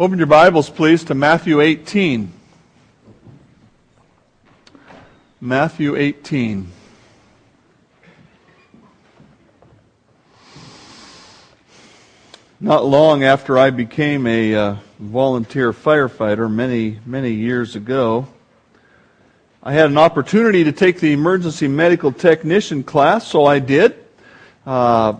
Open 0.00 0.16
your 0.16 0.28
Bibles, 0.28 0.70
please, 0.70 1.02
to 1.06 1.14
Matthew 1.16 1.60
18. 1.60 2.32
Matthew 5.40 5.96
18. 5.96 6.70
Not 12.60 12.86
long 12.86 13.24
after 13.24 13.58
I 13.58 13.70
became 13.70 14.28
a 14.28 14.54
uh, 14.54 14.76
volunteer 15.00 15.72
firefighter 15.72 16.48
many, 16.48 17.00
many 17.04 17.32
years 17.32 17.74
ago, 17.74 18.28
I 19.64 19.72
had 19.72 19.86
an 19.86 19.98
opportunity 19.98 20.62
to 20.62 20.70
take 20.70 21.00
the 21.00 21.12
emergency 21.12 21.66
medical 21.66 22.12
technician 22.12 22.84
class, 22.84 23.26
so 23.26 23.46
I 23.46 23.58
did. 23.58 23.96
Uh, 24.64 25.14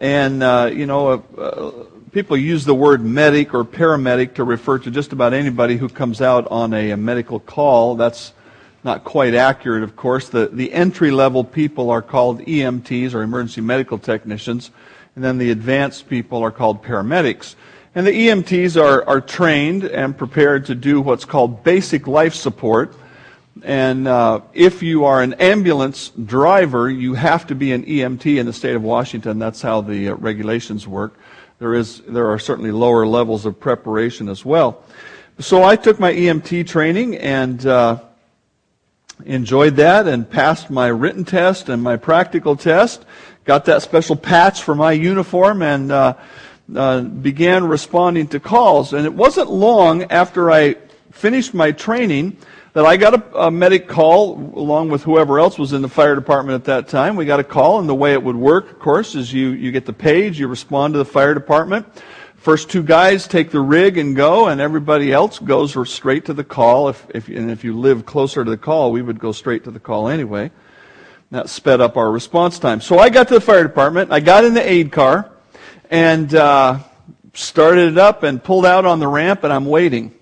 and, 0.00 0.42
uh, 0.42 0.68
you 0.72 0.86
know, 0.86 1.22
uh, 1.38 1.89
people 2.12 2.36
use 2.36 2.64
the 2.64 2.74
word 2.74 3.04
medic 3.04 3.54
or 3.54 3.64
paramedic 3.64 4.34
to 4.34 4.44
refer 4.44 4.78
to 4.78 4.90
just 4.90 5.12
about 5.12 5.32
anybody 5.32 5.76
who 5.76 5.88
comes 5.88 6.20
out 6.20 6.46
on 6.48 6.74
a, 6.74 6.90
a 6.90 6.96
medical 6.96 7.38
call. 7.38 7.94
That's 7.94 8.32
not 8.82 9.04
quite 9.04 9.34
accurate, 9.34 9.82
of 9.82 9.94
course. 9.94 10.28
The, 10.28 10.48
the 10.48 10.72
entry 10.72 11.10
level 11.10 11.44
people 11.44 11.90
are 11.90 12.02
called 12.02 12.40
EMTs 12.40 13.14
or 13.14 13.22
emergency 13.22 13.60
medical 13.60 13.98
technicians, 13.98 14.70
and 15.14 15.22
then 15.22 15.38
the 15.38 15.50
advanced 15.50 16.08
people 16.08 16.42
are 16.42 16.50
called 16.50 16.82
paramedics. 16.82 17.54
And 17.94 18.06
the 18.06 18.12
EMTs 18.12 18.80
are, 18.80 19.06
are 19.08 19.20
trained 19.20 19.84
and 19.84 20.16
prepared 20.16 20.66
to 20.66 20.74
do 20.74 21.00
what's 21.00 21.24
called 21.24 21.62
basic 21.64 22.06
life 22.06 22.34
support. 22.34 22.94
And 23.62 24.08
uh, 24.08 24.40
if 24.52 24.82
you 24.82 25.04
are 25.04 25.22
an 25.22 25.34
ambulance 25.34 26.10
driver, 26.10 26.88
you 26.88 27.14
have 27.14 27.48
to 27.48 27.54
be 27.54 27.72
an 27.72 27.84
EMT 27.84 28.38
in 28.38 28.46
the 28.46 28.52
state 28.52 28.74
of 28.74 28.82
Washington. 28.82 29.38
That's 29.38 29.60
how 29.60 29.80
the 29.80 30.10
uh, 30.10 30.14
regulations 30.14 30.88
work 30.88 31.18
there 31.60 31.74
is 31.74 32.00
there 32.08 32.30
are 32.30 32.38
certainly 32.38 32.72
lower 32.72 33.06
levels 33.06 33.44
of 33.44 33.60
preparation 33.60 34.28
as 34.30 34.44
well. 34.44 34.82
So 35.38 35.62
I 35.62 35.76
took 35.76 36.00
my 36.00 36.10
EMT 36.10 36.66
training 36.66 37.16
and 37.18 37.64
uh, 37.66 38.00
enjoyed 39.26 39.76
that 39.76 40.08
and 40.08 40.28
passed 40.28 40.70
my 40.70 40.88
written 40.88 41.24
test 41.24 41.68
and 41.68 41.82
my 41.82 41.98
practical 41.98 42.56
test. 42.56 43.04
Got 43.44 43.66
that 43.66 43.82
special 43.82 44.16
patch 44.16 44.62
for 44.62 44.74
my 44.74 44.92
uniform 44.92 45.60
and 45.60 45.92
uh, 45.92 46.14
uh, 46.74 47.02
began 47.02 47.68
responding 47.68 48.28
to 48.28 48.40
calls. 48.40 48.94
And 48.94 49.04
it 49.04 49.12
wasn't 49.12 49.50
long 49.50 50.04
after 50.04 50.50
I 50.50 50.76
finished 51.20 51.52
my 51.52 51.70
training 51.70 52.38
that 52.72 52.86
I 52.86 52.96
got 52.96 53.14
a, 53.14 53.38
a, 53.38 53.50
medic 53.50 53.86
call 53.88 54.36
along 54.54 54.88
with 54.88 55.02
whoever 55.02 55.38
else 55.38 55.58
was 55.58 55.74
in 55.74 55.82
the 55.82 55.88
fire 55.88 56.14
department 56.14 56.54
at 56.54 56.64
that 56.64 56.88
time. 56.88 57.14
We 57.14 57.26
got 57.26 57.40
a 57.40 57.44
call, 57.44 57.78
and 57.78 57.86
the 57.86 57.94
way 57.94 58.14
it 58.14 58.22
would 58.22 58.36
work, 58.36 58.70
of 58.70 58.78
course, 58.78 59.14
is 59.14 59.30
you, 59.30 59.50
you 59.50 59.70
get 59.70 59.84
the 59.84 59.92
page, 59.92 60.40
you 60.40 60.48
respond 60.48 60.94
to 60.94 60.98
the 60.98 61.04
fire 61.04 61.34
department. 61.34 61.86
First 62.36 62.70
two 62.70 62.82
guys 62.82 63.28
take 63.28 63.50
the 63.50 63.60
rig 63.60 63.98
and 63.98 64.16
go, 64.16 64.48
and 64.48 64.62
everybody 64.62 65.12
else 65.12 65.38
goes 65.38 65.76
straight 65.92 66.24
to 66.24 66.32
the 66.32 66.44
call. 66.44 66.88
If, 66.88 67.06
if, 67.10 67.28
and 67.28 67.50
if 67.50 67.64
you 67.64 67.78
live 67.78 68.06
closer 68.06 68.42
to 68.42 68.50
the 68.50 68.56
call, 68.56 68.90
we 68.90 69.02
would 69.02 69.18
go 69.18 69.32
straight 69.32 69.64
to 69.64 69.70
the 69.70 69.80
call 69.80 70.08
anyway. 70.08 70.50
That 71.32 71.50
sped 71.50 71.82
up 71.82 71.98
our 71.98 72.10
response 72.10 72.58
time. 72.58 72.80
So 72.80 72.98
I 72.98 73.10
got 73.10 73.28
to 73.28 73.34
the 73.34 73.42
fire 73.42 73.62
department, 73.62 74.10
I 74.10 74.20
got 74.20 74.44
in 74.44 74.54
the 74.54 74.66
aid 74.66 74.90
car, 74.90 75.30
and 75.90 76.34
uh, 76.34 76.78
started 77.34 77.92
it 77.92 77.98
up 77.98 78.22
and 78.22 78.42
pulled 78.42 78.64
out 78.64 78.86
on 78.86 79.00
the 79.00 79.08
ramp, 79.08 79.44
and 79.44 79.52
I'm 79.52 79.66
waiting 79.66 80.14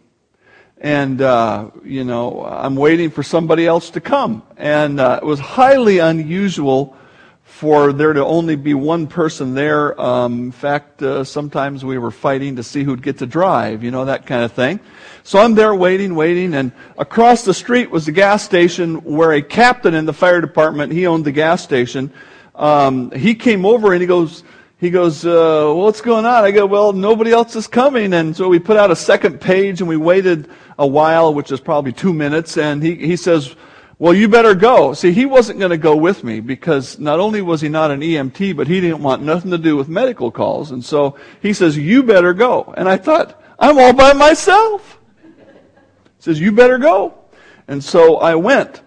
and 0.81 1.21
uh, 1.21 1.71
you 1.85 2.05
know 2.05 2.45
I'm 2.45 2.77
waiting 2.77 3.11
for 3.11 3.23
somebody 3.23 3.67
else 3.67 3.91
to 3.91 4.01
come. 4.01 4.43
And 4.57 5.01
uh, 5.01 5.21
it 5.23 5.27
was 5.27 5.41
highly 5.41 5.99
unusual 5.99 6.97
for 7.43 7.93
there 7.93 8.13
to 8.13 8.25
only 8.25 8.55
be 8.55 8.75
one 8.75 9.07
person 9.07 9.55
there. 9.55 10.01
Um, 10.01 10.45
in 10.45 10.53
fact, 10.53 11.03
uh, 11.03 11.25
sometimes 11.25 11.85
we 11.85 11.99
were 11.99 12.11
fighting 12.11 12.57
to 12.57 12.63
see 12.63 12.85
who'd 12.85 13.03
get 13.03 13.19
to 13.19 13.27
drive, 13.27 13.83
you 13.83 13.91
know 13.91 14.05
that 14.05 14.27
kind 14.27 14.45
of 14.45 14.53
thing. 14.53 14.81
So 15.25 15.39
I'm 15.39 15.55
there 15.55 15.75
waiting, 15.75 16.15
waiting, 16.15 16.55
and 16.55 16.73
across 16.97 17.45
the 17.45 17.55
street 17.55 17.91
was 17.91 18.07
the 18.07 18.13
gas 18.13 18.45
station 18.45 19.03
where 19.03 19.33
a 19.33 19.43
captain 19.43 19.95
in 19.95 20.07
the 20.07 20.13
fire 20.13 20.41
department 20.41 20.93
he 20.93 21.07
owned 21.07 21.25
the 21.25 21.33
gas 21.33 21.63
station. 21.63 22.13
Um, 22.55 23.11
he 23.13 23.35
came 23.35 23.65
over 23.65 23.93
and 23.93 24.01
he 24.01 24.07
goes 24.07 24.43
he 24.79 24.91
goes, 24.91 25.27
uh, 25.27 25.73
what's 25.75 26.01
going 26.01 26.25
on? 26.25 26.45
I 26.45 26.53
go, 26.53 26.65
well, 26.65 26.93
nobody 26.93 27.33
else 27.33 27.57
is 27.57 27.67
coming. 27.67 28.13
And 28.13 28.37
so 28.37 28.49
we 28.49 28.61
put 28.61 28.77
out 28.77 28.93
a 28.93 28.97
second 28.97 29.41
page 29.41 29.81
and 29.81 29.89
we 29.89 29.97
waited 29.97 30.49
a 30.79 30.87
while, 30.87 31.35
which 31.35 31.51
is 31.51 31.59
probably 31.59 31.93
two 31.93 32.13
minutes. 32.13 32.57
And 32.57 32.81
he, 32.81 32.95
he 32.95 33.17
says, 33.17 33.57
well, 33.99 34.15
you 34.15 34.29
better 34.29 34.55
go. 34.55 34.95
See, 34.95 35.11
he 35.11 35.27
wasn't 35.27 35.59
going 35.59 35.73
to 35.73 35.79
go 35.79 35.97
with 35.97 36.23
me 36.23 36.39
because 36.39 37.01
not 37.01 37.19
only 37.19 37.43
was 37.43 37.61
he 37.61 37.69
not 37.69 37.91
an 37.91 38.01
EMT, 38.03 38.55
but 38.57 38.69
he 38.69 38.81
didn't 38.81 39.03
want 39.03 39.21
nothing 39.21 39.51
to 39.51 39.59
do 39.59 39.77
with 39.77 39.89
medical 39.89 40.31
calls. 40.31 40.71
And 40.71 40.85
so 40.85 41.17
he 41.43 41.53
says, 41.53 41.77
you 41.77 42.05
better 42.05 42.33
go. 42.33 42.73
And 42.77 42.89
I 42.89 42.99
thought, 42.99 43.43
I'm 43.59 43.79
all 43.81 43.93
by 43.93 44.13
myself. 44.13 45.01
He 45.25 46.21
says, 46.21 46.39
you 46.41 46.53
better 46.53 46.79
go. 46.79 47.19
And 47.67 47.83
so 47.83 48.19
I 48.19 48.37
went. 48.37 48.83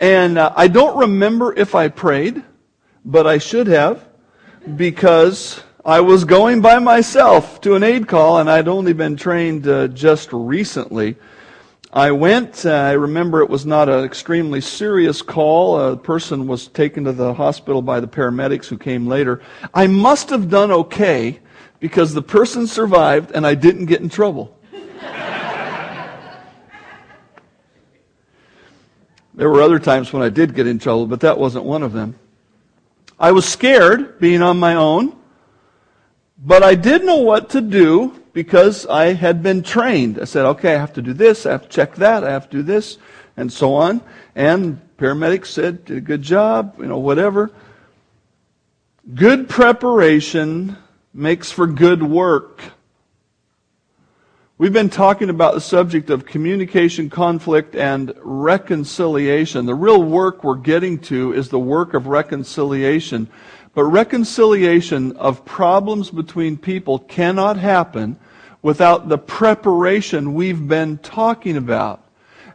And 0.00 0.38
uh, 0.38 0.54
I 0.56 0.68
don't 0.68 0.96
remember 0.96 1.54
if 1.54 1.74
I 1.74 1.88
prayed, 1.88 2.42
but 3.04 3.26
I 3.26 3.36
should 3.36 3.66
have 3.66 4.07
because 4.76 5.62
I 5.84 6.00
was 6.00 6.24
going 6.24 6.60
by 6.60 6.78
myself 6.78 7.60
to 7.62 7.74
an 7.74 7.82
aid 7.82 8.06
call 8.08 8.38
and 8.38 8.50
I'd 8.50 8.68
only 8.68 8.92
been 8.92 9.16
trained 9.16 9.66
uh, 9.66 9.88
just 9.88 10.32
recently. 10.32 11.16
I 11.92 12.10
went, 12.10 12.66
uh, 12.66 12.72
I 12.72 12.92
remember 12.92 13.40
it 13.40 13.48
was 13.48 13.64
not 13.64 13.88
an 13.88 14.04
extremely 14.04 14.60
serious 14.60 15.22
call. 15.22 15.80
A 15.80 15.96
person 15.96 16.46
was 16.46 16.68
taken 16.68 17.04
to 17.04 17.12
the 17.12 17.32
hospital 17.32 17.80
by 17.80 18.00
the 18.00 18.06
paramedics 18.06 18.66
who 18.66 18.76
came 18.76 19.06
later. 19.06 19.40
I 19.72 19.86
must 19.86 20.28
have 20.28 20.50
done 20.50 20.70
okay 20.70 21.40
because 21.80 22.12
the 22.12 22.22
person 22.22 22.66
survived 22.66 23.30
and 23.32 23.46
I 23.46 23.54
didn't 23.54 23.86
get 23.86 24.02
in 24.02 24.10
trouble. 24.10 24.54
there 29.34 29.48
were 29.48 29.62
other 29.62 29.78
times 29.78 30.12
when 30.12 30.22
I 30.22 30.28
did 30.28 30.54
get 30.54 30.66
in 30.66 30.78
trouble, 30.78 31.06
but 31.06 31.20
that 31.20 31.38
wasn't 31.38 31.64
one 31.64 31.82
of 31.82 31.94
them. 31.94 32.16
I 33.20 33.32
was 33.32 33.48
scared 33.48 34.20
being 34.20 34.42
on 34.42 34.58
my 34.58 34.74
own, 34.74 35.16
but 36.38 36.62
I 36.62 36.74
did 36.76 37.04
know 37.04 37.16
what 37.16 37.50
to 37.50 37.60
do 37.60 38.22
because 38.32 38.86
I 38.86 39.14
had 39.14 39.42
been 39.42 39.62
trained. 39.62 40.20
I 40.20 40.24
said, 40.24 40.44
okay, 40.44 40.74
I 40.76 40.78
have 40.78 40.92
to 40.94 41.02
do 41.02 41.12
this, 41.12 41.44
I 41.44 41.52
have 41.52 41.62
to 41.62 41.68
check 41.68 41.96
that, 41.96 42.22
I 42.22 42.30
have 42.30 42.48
to 42.50 42.58
do 42.58 42.62
this, 42.62 42.98
and 43.36 43.52
so 43.52 43.74
on. 43.74 44.00
And 44.36 44.80
paramedics 44.98 45.46
said, 45.46 45.84
did 45.84 45.96
a 45.96 46.00
good 46.00 46.22
job, 46.22 46.76
you 46.78 46.86
know, 46.86 46.98
whatever. 46.98 47.50
Good 49.12 49.48
preparation 49.48 50.76
makes 51.12 51.50
for 51.50 51.66
good 51.66 52.02
work. 52.02 52.62
We've 54.60 54.72
been 54.72 54.90
talking 54.90 55.30
about 55.30 55.54
the 55.54 55.60
subject 55.60 56.10
of 56.10 56.26
communication, 56.26 57.10
conflict, 57.10 57.76
and 57.76 58.12
reconciliation. 58.16 59.66
The 59.66 59.74
real 59.76 60.02
work 60.02 60.42
we're 60.42 60.56
getting 60.56 60.98
to 61.02 61.32
is 61.32 61.48
the 61.48 61.60
work 61.60 61.94
of 61.94 62.08
reconciliation. 62.08 63.30
But 63.72 63.84
reconciliation 63.84 65.16
of 65.16 65.44
problems 65.44 66.10
between 66.10 66.58
people 66.58 66.98
cannot 66.98 67.56
happen 67.56 68.18
without 68.60 69.08
the 69.08 69.16
preparation 69.16 70.34
we've 70.34 70.66
been 70.66 70.98
talking 70.98 71.56
about. 71.56 72.02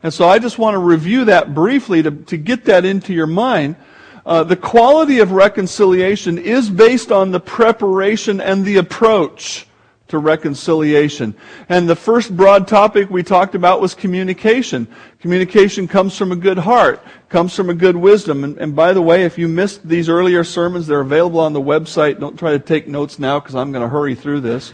And 0.04 0.14
so 0.14 0.28
I 0.28 0.40
just 0.40 0.60
want 0.60 0.76
to 0.76 0.80
review 0.80 1.24
that 1.24 1.54
briefly 1.54 2.04
to, 2.04 2.12
to 2.12 2.36
get 2.36 2.66
that 2.66 2.84
into 2.84 3.14
your 3.14 3.28
mind. 3.28 3.78
Uh, 4.26 4.44
the 4.44 4.58
quality 4.58 5.20
of 5.20 5.32
reconciliation 5.32 6.38
is 6.38 6.70
based 6.70 7.14
on 7.14 7.32
the 7.32 7.40
preparation 7.40 8.42
and 8.42 8.66
the 8.66 8.76
approach 8.76 9.68
to 10.10 10.18
reconciliation. 10.18 11.34
And 11.70 11.90
the 11.90 11.96
first 11.96 12.36
broad 12.36 12.68
topic 12.68 13.10
we 13.10 13.24
talked 13.24 13.56
about 13.56 13.82
was 13.82 13.96
communication. 13.96 14.88
Communication 15.20 15.88
comes 15.88 16.18
from 16.18 16.32
a 16.32 16.36
good 16.36 16.58
heart, 16.58 17.02
comes 17.30 17.56
from 17.56 17.70
a 17.70 17.74
good 17.74 17.96
wisdom. 17.96 18.44
And, 18.44 18.58
and, 18.58 18.76
by 18.76 18.94
the 18.94 19.02
way, 19.02 19.24
if 19.24 19.38
you 19.38 19.48
missed 19.48 19.88
these 19.88 20.10
earlier 20.10 20.44
sermons, 20.44 20.88
they're 20.88 21.00
available 21.00 21.40
on 21.40 21.54
the 21.54 21.62
website. 21.62 22.20
Don't 22.20 22.38
try 22.38 22.52
to 22.52 22.60
take 22.60 22.88
notes 22.88 23.18
now 23.18 23.40
because 23.40 23.56
I'm 23.56 23.72
going 23.72 23.82
to 23.82 23.90
hurry 23.90 24.16
through 24.16 24.42
this. 24.42 24.74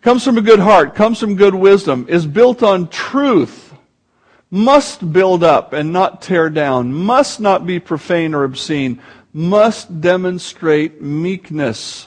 Comes 0.00 0.24
from 0.24 0.38
a 0.38 0.42
good 0.42 0.60
heart, 0.60 0.94
comes 0.94 1.18
from 1.18 1.34
good 1.34 1.54
wisdom, 1.54 2.06
is 2.10 2.26
built 2.26 2.62
on 2.62 2.88
truth, 2.88 3.72
must 4.50 5.12
build 5.12 5.42
up 5.42 5.72
and 5.72 5.92
not 5.92 6.20
tear 6.20 6.50
down, 6.50 6.92
must 6.92 7.40
not 7.40 7.66
be 7.66 7.80
profane 7.80 8.34
or 8.34 8.44
obscene, 8.44 9.00
must 9.32 10.02
demonstrate 10.02 11.00
meekness 11.00 12.06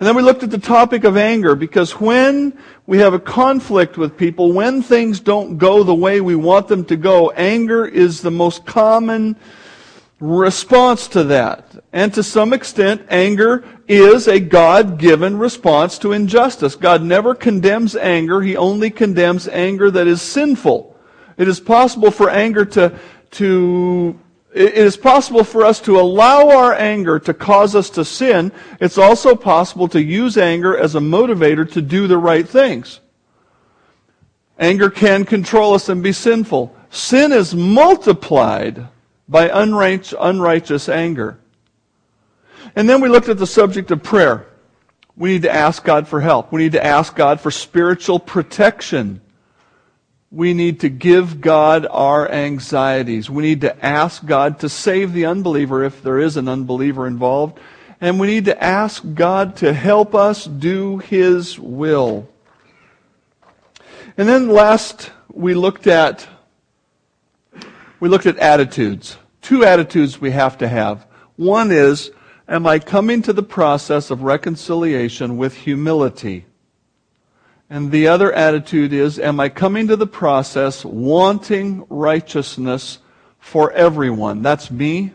and 0.00 0.06
then 0.06 0.16
we 0.16 0.22
looked 0.22 0.42
at 0.42 0.50
the 0.50 0.56
topic 0.56 1.04
of 1.04 1.18
anger 1.18 1.54
because 1.54 1.92
when 2.00 2.58
we 2.86 2.98
have 2.98 3.12
a 3.12 3.18
conflict 3.18 3.98
with 3.98 4.16
people, 4.16 4.50
when 4.50 4.80
things 4.80 5.20
don't 5.20 5.58
go 5.58 5.82
the 5.82 5.94
way 5.94 6.22
we 6.22 6.34
want 6.34 6.68
them 6.68 6.86
to 6.86 6.96
go, 6.96 7.30
anger 7.32 7.84
is 7.84 8.22
the 8.22 8.30
most 8.30 8.64
common 8.64 9.36
response 10.18 11.06
to 11.08 11.24
that. 11.24 11.84
And 11.92 12.14
to 12.14 12.22
some 12.22 12.54
extent, 12.54 13.02
anger 13.10 13.62
is 13.86 14.26
a 14.26 14.40
God-given 14.40 15.38
response 15.38 15.98
to 15.98 16.12
injustice. 16.12 16.76
God 16.76 17.02
never 17.02 17.34
condemns 17.34 17.94
anger. 17.94 18.40
He 18.40 18.56
only 18.56 18.88
condemns 18.88 19.48
anger 19.48 19.90
that 19.90 20.06
is 20.06 20.22
sinful. 20.22 20.96
It 21.36 21.46
is 21.46 21.60
possible 21.60 22.10
for 22.10 22.30
anger 22.30 22.64
to, 22.64 22.98
to 23.32 24.18
it 24.52 24.74
is 24.74 24.96
possible 24.96 25.44
for 25.44 25.64
us 25.64 25.80
to 25.82 26.00
allow 26.00 26.50
our 26.50 26.74
anger 26.74 27.18
to 27.20 27.32
cause 27.32 27.74
us 27.76 27.88
to 27.90 28.04
sin. 28.04 28.50
It's 28.80 28.98
also 28.98 29.36
possible 29.36 29.86
to 29.88 30.02
use 30.02 30.36
anger 30.36 30.76
as 30.76 30.96
a 30.96 31.00
motivator 31.00 31.70
to 31.72 31.80
do 31.80 32.06
the 32.06 32.18
right 32.18 32.48
things. 32.48 33.00
Anger 34.58 34.90
can 34.90 35.24
control 35.24 35.74
us 35.74 35.88
and 35.88 36.02
be 36.02 36.12
sinful. 36.12 36.74
Sin 36.90 37.32
is 37.32 37.54
multiplied 37.54 38.88
by 39.28 39.48
unrighteous 39.48 40.88
anger. 40.88 41.38
And 42.74 42.88
then 42.88 43.00
we 43.00 43.08
looked 43.08 43.28
at 43.28 43.38
the 43.38 43.46
subject 43.46 43.90
of 43.90 44.02
prayer. 44.02 44.46
We 45.16 45.32
need 45.32 45.42
to 45.42 45.54
ask 45.54 45.84
God 45.84 46.08
for 46.08 46.20
help. 46.20 46.52
We 46.52 46.62
need 46.62 46.72
to 46.72 46.84
ask 46.84 47.14
God 47.14 47.40
for 47.40 47.50
spiritual 47.50 48.18
protection. 48.18 49.20
We 50.32 50.54
need 50.54 50.80
to 50.80 50.88
give 50.88 51.40
God 51.40 51.86
our 51.90 52.30
anxieties. 52.30 53.28
We 53.28 53.42
need 53.42 53.62
to 53.62 53.84
ask 53.84 54.24
God 54.24 54.60
to 54.60 54.68
save 54.68 55.12
the 55.12 55.26
unbeliever 55.26 55.82
if 55.82 56.02
there 56.02 56.20
is 56.20 56.36
an 56.36 56.48
unbeliever 56.48 57.06
involved. 57.06 57.58
And 58.00 58.20
we 58.20 58.28
need 58.28 58.44
to 58.44 58.62
ask 58.62 59.02
God 59.14 59.56
to 59.56 59.72
help 59.72 60.14
us 60.14 60.44
do 60.44 60.98
His 60.98 61.58
will. 61.58 62.28
And 64.16 64.28
then 64.28 64.48
last, 64.48 65.10
we 65.32 65.54
looked 65.54 65.86
at 65.86 66.28
we 67.98 68.08
looked 68.08 68.26
at 68.26 68.38
attitudes. 68.38 69.18
Two 69.42 69.64
attitudes 69.64 70.20
we 70.20 70.30
have 70.30 70.56
to 70.58 70.68
have. 70.68 71.06
One 71.36 71.70
is, 71.70 72.10
am 72.48 72.66
I 72.66 72.78
coming 72.78 73.20
to 73.22 73.32
the 73.32 73.42
process 73.42 74.10
of 74.10 74.22
reconciliation 74.22 75.36
with 75.36 75.54
humility? 75.54 76.46
And 77.72 77.92
the 77.92 78.08
other 78.08 78.32
attitude 78.32 78.92
is, 78.92 79.20
am 79.20 79.38
I 79.38 79.48
coming 79.48 79.86
to 79.86 79.96
the 79.96 80.06
process 80.06 80.84
wanting 80.84 81.86
righteousness 81.88 82.98
for 83.38 83.70
everyone? 83.70 84.42
That's 84.42 84.72
me 84.72 85.12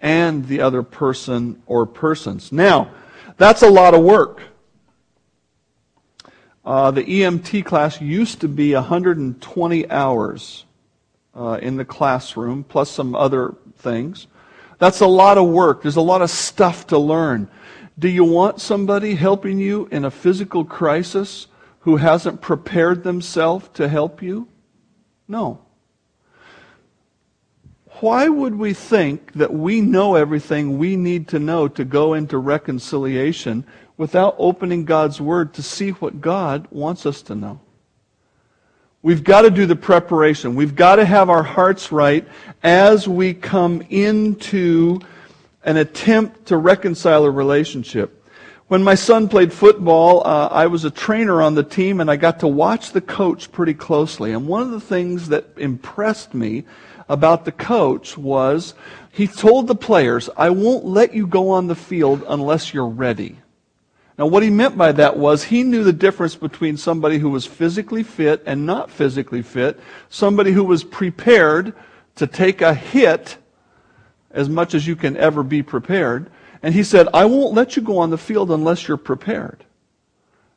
and 0.00 0.48
the 0.48 0.60
other 0.60 0.82
person 0.82 1.62
or 1.66 1.86
persons. 1.86 2.50
Now, 2.50 2.90
that's 3.36 3.62
a 3.62 3.70
lot 3.70 3.94
of 3.94 4.02
work. 4.02 4.42
Uh, 6.64 6.90
the 6.90 7.04
EMT 7.04 7.64
class 7.64 8.00
used 8.00 8.40
to 8.40 8.48
be 8.48 8.74
120 8.74 9.88
hours 9.88 10.64
uh, 11.36 11.60
in 11.62 11.76
the 11.76 11.84
classroom, 11.84 12.64
plus 12.64 12.90
some 12.90 13.14
other 13.14 13.54
things. 13.76 14.26
That's 14.78 15.00
a 15.00 15.06
lot 15.06 15.38
of 15.38 15.48
work. 15.48 15.82
There's 15.82 15.94
a 15.94 16.00
lot 16.00 16.22
of 16.22 16.30
stuff 16.30 16.88
to 16.88 16.98
learn. 16.98 17.48
Do 17.96 18.08
you 18.08 18.24
want 18.24 18.60
somebody 18.60 19.14
helping 19.14 19.58
you 19.58 19.88
in 19.92 20.04
a 20.04 20.10
physical 20.10 20.64
crisis 20.64 21.46
who 21.84 21.96
hasn't 21.96 22.40
prepared 22.40 23.04
themselves 23.04 23.68
to 23.74 23.86
help 23.86 24.22
you? 24.22 24.48
No. 25.28 25.60
Why 28.00 28.26
would 28.26 28.54
we 28.54 28.72
think 28.72 29.34
that 29.34 29.52
we 29.52 29.82
know 29.82 30.14
everything 30.14 30.78
we 30.78 30.96
need 30.96 31.28
to 31.28 31.38
know 31.38 31.68
to 31.68 31.84
go 31.84 32.14
into 32.14 32.38
reconciliation 32.38 33.66
without 33.98 34.34
opening 34.38 34.86
God's 34.86 35.20
Word 35.20 35.52
to 35.54 35.62
see 35.62 35.90
what 35.90 36.22
God 36.22 36.66
wants 36.70 37.04
us 37.04 37.20
to 37.22 37.34
know? 37.34 37.60
We've 39.02 39.22
got 39.22 39.42
to 39.42 39.50
do 39.50 39.66
the 39.66 39.76
preparation. 39.76 40.54
We've 40.54 40.74
got 40.74 40.96
to 40.96 41.04
have 41.04 41.28
our 41.28 41.42
hearts 41.42 41.92
right 41.92 42.26
as 42.62 43.06
we 43.06 43.34
come 43.34 43.82
into 43.90 45.00
an 45.64 45.76
attempt 45.76 46.46
to 46.46 46.56
reconcile 46.56 47.26
a 47.26 47.30
relationship. 47.30 48.23
When 48.74 48.82
my 48.82 48.96
son 48.96 49.28
played 49.28 49.52
football, 49.52 50.26
uh, 50.26 50.48
I 50.50 50.66
was 50.66 50.84
a 50.84 50.90
trainer 50.90 51.40
on 51.40 51.54
the 51.54 51.62
team 51.62 52.00
and 52.00 52.10
I 52.10 52.16
got 52.16 52.40
to 52.40 52.48
watch 52.48 52.90
the 52.90 53.00
coach 53.00 53.52
pretty 53.52 53.72
closely. 53.72 54.32
And 54.32 54.48
one 54.48 54.62
of 54.62 54.72
the 54.72 54.80
things 54.80 55.28
that 55.28 55.46
impressed 55.56 56.34
me 56.34 56.64
about 57.08 57.44
the 57.44 57.52
coach 57.52 58.18
was 58.18 58.74
he 59.12 59.28
told 59.28 59.68
the 59.68 59.76
players, 59.76 60.28
I 60.36 60.50
won't 60.50 60.84
let 60.84 61.14
you 61.14 61.28
go 61.28 61.50
on 61.50 61.68
the 61.68 61.76
field 61.76 62.24
unless 62.26 62.74
you're 62.74 62.88
ready. 62.88 63.38
Now, 64.18 64.26
what 64.26 64.42
he 64.42 64.50
meant 64.50 64.76
by 64.76 64.90
that 64.90 65.16
was 65.16 65.44
he 65.44 65.62
knew 65.62 65.84
the 65.84 65.92
difference 65.92 66.34
between 66.34 66.76
somebody 66.76 67.18
who 67.18 67.30
was 67.30 67.46
physically 67.46 68.02
fit 68.02 68.42
and 68.44 68.66
not 68.66 68.90
physically 68.90 69.42
fit, 69.42 69.78
somebody 70.08 70.50
who 70.50 70.64
was 70.64 70.82
prepared 70.82 71.74
to 72.16 72.26
take 72.26 72.60
a 72.60 72.74
hit 72.74 73.36
as 74.32 74.48
much 74.48 74.74
as 74.74 74.84
you 74.84 74.96
can 74.96 75.16
ever 75.16 75.44
be 75.44 75.62
prepared. 75.62 76.28
And 76.64 76.72
he 76.74 76.82
said, 76.82 77.08
I 77.12 77.26
won't 77.26 77.52
let 77.52 77.76
you 77.76 77.82
go 77.82 77.98
on 77.98 78.08
the 78.08 78.16
field 78.16 78.50
unless 78.50 78.88
you're 78.88 78.96
prepared. 78.96 79.66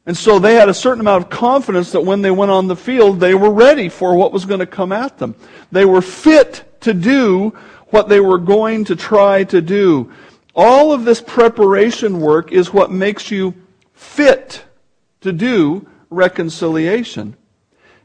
And 0.05 0.15
so 0.15 0.39
they 0.39 0.55
had 0.55 0.69
a 0.69 0.73
certain 0.73 1.01
amount 1.01 1.25
of 1.25 1.29
confidence 1.29 1.91
that 1.91 2.05
when 2.05 2.21
they 2.21 2.31
went 2.31 2.49
on 2.49 2.67
the 2.67 2.77
field, 2.77 3.19
they 3.19 3.35
were 3.35 3.51
ready 3.51 3.89
for 3.89 4.15
what 4.15 4.31
was 4.31 4.45
going 4.45 4.61
to 4.61 4.65
come 4.65 4.93
at 4.93 5.17
them. 5.17 5.35
They 5.69 5.83
were 5.83 6.01
fit 6.01 6.79
to 6.79 6.93
do 6.93 7.49
what 7.87 8.07
they 8.07 8.21
were 8.21 8.37
going 8.37 8.85
to 8.85 8.95
try 8.95 9.43
to 9.43 9.59
do. 9.59 10.09
All 10.55 10.93
of 10.93 11.03
this 11.03 11.19
preparation 11.19 12.21
work 12.21 12.53
is 12.53 12.71
what 12.71 12.89
makes 12.89 13.29
you 13.29 13.53
fit 13.91 14.63
to 15.19 15.33
do 15.33 15.89
reconciliation. 16.09 17.35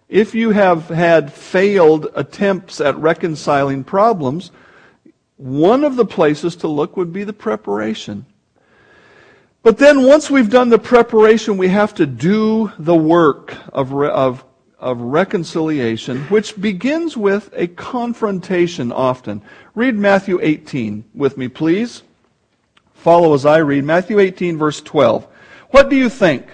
If 0.08 0.34
you 0.34 0.50
have 0.50 0.88
had 0.88 1.32
failed 1.32 2.08
attempts 2.16 2.80
at 2.80 2.96
reconciling 2.96 3.84
problems, 3.84 4.50
one 5.42 5.82
of 5.82 5.96
the 5.96 6.04
places 6.04 6.54
to 6.54 6.68
look 6.68 6.96
would 6.96 7.12
be 7.12 7.24
the 7.24 7.32
preparation. 7.32 8.24
But 9.64 9.78
then 9.78 10.04
once 10.04 10.30
we've 10.30 10.48
done 10.48 10.68
the 10.68 10.78
preparation, 10.78 11.56
we 11.56 11.68
have 11.68 11.94
to 11.94 12.06
do 12.06 12.70
the 12.78 12.94
work 12.94 13.56
of, 13.72 13.92
of, 13.92 14.44
of 14.78 15.00
reconciliation, 15.00 16.20
which 16.24 16.60
begins 16.60 17.16
with 17.16 17.50
a 17.54 17.66
confrontation 17.66 18.92
often. 18.92 19.42
Read 19.74 19.96
Matthew 19.96 20.38
18 20.40 21.04
with 21.12 21.36
me, 21.36 21.48
please. 21.48 22.04
Follow 22.94 23.34
as 23.34 23.44
I 23.44 23.58
read 23.58 23.82
Matthew 23.82 24.20
18, 24.20 24.58
verse 24.58 24.80
12. 24.80 25.26
What 25.70 25.88
do 25.88 25.96
you 25.96 26.08
think? 26.08 26.46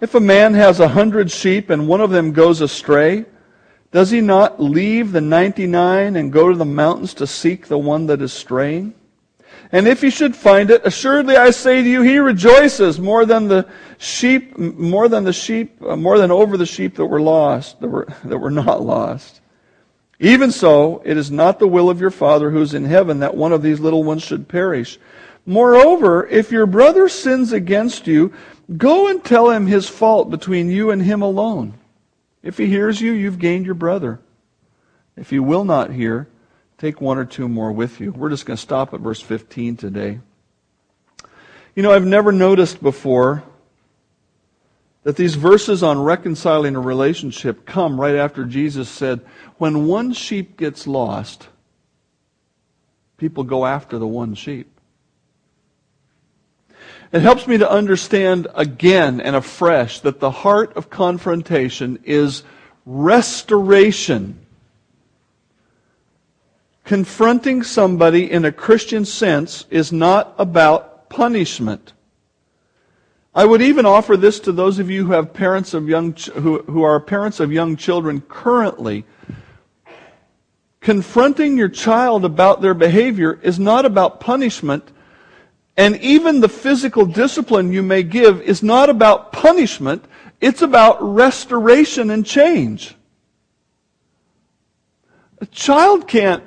If 0.00 0.16
a 0.16 0.20
man 0.20 0.54
has 0.54 0.80
a 0.80 0.88
hundred 0.88 1.30
sheep 1.30 1.70
and 1.70 1.86
one 1.86 2.00
of 2.00 2.10
them 2.10 2.32
goes 2.32 2.60
astray, 2.60 3.26
does 3.90 4.10
he 4.10 4.20
not 4.20 4.60
leave 4.60 5.12
the 5.12 5.20
99 5.20 6.16
and 6.16 6.32
go 6.32 6.48
to 6.48 6.56
the 6.56 6.64
mountains 6.64 7.14
to 7.14 7.26
seek 7.26 7.66
the 7.66 7.78
one 7.78 8.06
that 8.06 8.20
is 8.20 8.32
straying? 8.32 8.94
And 9.72 9.86
if 9.86 10.00
he 10.00 10.10
should 10.10 10.34
find 10.34 10.70
it, 10.70 10.82
assuredly 10.84 11.36
I 11.36 11.50
say 11.50 11.82
to 11.82 11.88
you, 11.88 12.02
he 12.02 12.18
rejoices 12.18 12.98
more 12.98 13.26
than 13.26 13.48
the 13.48 13.66
sheep, 13.98 14.56
more 14.56 15.08
than 15.08 15.24
the 15.24 15.32
sheep, 15.32 15.82
uh, 15.82 15.96
more 15.96 16.18
than 16.18 16.30
over 16.30 16.56
the 16.56 16.66
sheep 16.66 16.96
that 16.96 17.06
were 17.06 17.20
lost, 17.20 17.80
that 17.80 17.88
were, 17.88 18.06
that 18.24 18.38
were 18.38 18.50
not 18.50 18.82
lost. 18.82 19.40
Even 20.20 20.50
so, 20.50 21.00
it 21.04 21.16
is 21.16 21.30
not 21.30 21.58
the 21.58 21.68
will 21.68 21.90
of 21.90 22.00
your 22.00 22.10
Father 22.10 22.50
who 22.50 22.60
is 22.60 22.74
in 22.74 22.84
heaven 22.84 23.20
that 23.20 23.36
one 23.36 23.52
of 23.52 23.62
these 23.62 23.78
little 23.78 24.02
ones 24.02 24.22
should 24.22 24.48
perish. 24.48 24.98
Moreover, 25.46 26.26
if 26.26 26.50
your 26.50 26.66
brother 26.66 27.08
sins 27.08 27.52
against 27.52 28.06
you, 28.06 28.32
go 28.76 29.08
and 29.08 29.24
tell 29.24 29.50
him 29.50 29.66
his 29.66 29.88
fault 29.88 30.28
between 30.28 30.70
you 30.70 30.90
and 30.90 31.00
him 31.00 31.22
alone. 31.22 31.77
If 32.48 32.56
he 32.56 32.64
hears 32.64 32.98
you, 32.98 33.12
you've 33.12 33.38
gained 33.38 33.66
your 33.66 33.74
brother. 33.74 34.20
If 35.18 35.28
he 35.28 35.38
will 35.38 35.64
not 35.64 35.92
hear, 35.92 36.28
take 36.78 36.98
one 36.98 37.18
or 37.18 37.26
two 37.26 37.46
more 37.46 37.70
with 37.70 38.00
you. 38.00 38.10
We're 38.10 38.30
just 38.30 38.46
going 38.46 38.56
to 38.56 38.62
stop 38.62 38.94
at 38.94 39.00
verse 39.00 39.20
15 39.20 39.76
today. 39.76 40.20
You 41.74 41.82
know, 41.82 41.92
I've 41.92 42.06
never 42.06 42.32
noticed 42.32 42.82
before 42.82 43.42
that 45.02 45.16
these 45.16 45.34
verses 45.34 45.82
on 45.82 46.00
reconciling 46.00 46.74
a 46.74 46.80
relationship 46.80 47.66
come 47.66 48.00
right 48.00 48.16
after 48.16 48.46
Jesus 48.46 48.88
said, 48.88 49.20
when 49.58 49.86
one 49.86 50.14
sheep 50.14 50.56
gets 50.56 50.86
lost, 50.86 51.48
people 53.18 53.44
go 53.44 53.66
after 53.66 53.98
the 53.98 54.06
one 54.06 54.34
sheep. 54.34 54.77
It 57.10 57.22
helps 57.22 57.46
me 57.46 57.56
to 57.58 57.70
understand 57.70 58.48
again 58.54 59.20
and 59.20 59.34
afresh 59.34 60.00
that 60.00 60.20
the 60.20 60.30
heart 60.30 60.76
of 60.76 60.90
confrontation 60.90 61.98
is 62.04 62.42
restoration. 62.84 64.38
Confronting 66.84 67.62
somebody 67.62 68.30
in 68.30 68.44
a 68.44 68.52
Christian 68.52 69.04
sense 69.04 69.64
is 69.70 69.90
not 69.90 70.34
about 70.38 71.08
punishment. 71.08 71.94
I 73.34 73.44
would 73.44 73.62
even 73.62 73.86
offer 73.86 74.16
this 74.16 74.40
to 74.40 74.52
those 74.52 74.78
of 74.78 74.90
you 74.90 75.06
who 75.06 75.12
have 75.12 75.32
parents 75.32 75.72
of 75.72 75.88
young 75.88 76.14
who, 76.34 76.62
who 76.62 76.82
are 76.82 76.98
parents 76.98 77.40
of 77.40 77.52
young 77.52 77.76
children 77.76 78.20
currently. 78.22 79.04
Confronting 80.80 81.56
your 81.56 81.68
child 81.68 82.24
about 82.24 82.60
their 82.60 82.74
behavior 82.74 83.38
is 83.42 83.58
not 83.58 83.84
about 83.84 84.20
punishment 84.20 84.90
and 85.78 85.96
even 85.98 86.40
the 86.40 86.48
physical 86.48 87.06
discipline 87.06 87.72
you 87.72 87.84
may 87.84 88.02
give 88.02 88.42
is 88.42 88.64
not 88.64 88.90
about 88.90 89.30
punishment, 89.30 90.04
it's 90.40 90.60
about 90.60 91.00
restoration 91.00 92.10
and 92.10 92.26
change. 92.26 92.96
A 95.40 95.46
child 95.46 96.08
can't 96.08 96.42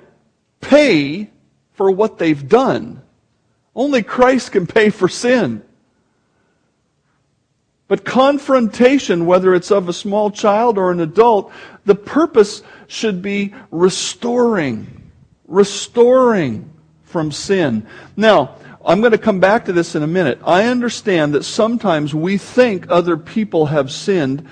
pay 0.60 1.30
for 1.76 1.90
what 1.90 2.18
they've 2.18 2.50
done. 2.50 3.02
Only 3.74 4.04
Christ 4.04 4.52
can 4.52 4.68
pay 4.68 4.90
for 4.90 5.08
sin. 5.08 5.64
But 7.88 8.04
confrontation, 8.04 9.26
whether 9.26 9.56
it's 9.56 9.72
of 9.72 9.88
a 9.88 9.94
small 9.94 10.32
child 10.32 10.78
or 10.78 10.92
an 10.92 11.00
adult, 11.00 11.54
the 11.86 11.96
purpose 11.96 12.64
should 12.88 13.22
be 13.22 13.54
restoring. 13.72 15.10
Restoring 15.48 16.70
from 17.04 17.32
sin. 17.32 17.88
Now, 18.18 18.58
I'm 18.86 19.00
going 19.02 19.12
to 19.12 19.18
come 19.18 19.40
back 19.40 19.66
to 19.66 19.74
this 19.74 19.96
in 19.96 20.04
a 20.04 20.08
minute. 20.08 20.40
I 20.46 20.66
understand 20.66 21.34
that 21.36 21.44
sometimes 21.44 22.14
we 22.16 22.38
think 22.38 22.86
other 22.90 23.18
people 23.18 23.68
have 23.68 23.92
sinned 23.92 24.48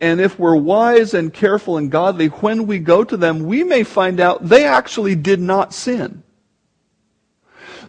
And 0.00 0.20
if 0.20 0.38
we're 0.38 0.56
wise 0.56 1.14
and 1.14 1.32
careful 1.32 1.76
and 1.76 1.90
godly, 1.90 2.28
when 2.28 2.66
we 2.66 2.78
go 2.78 3.02
to 3.02 3.16
them, 3.16 3.40
we 3.46 3.64
may 3.64 3.82
find 3.82 4.20
out 4.20 4.48
they 4.48 4.64
actually 4.64 5.16
did 5.16 5.40
not 5.40 5.74
sin. 5.74 6.22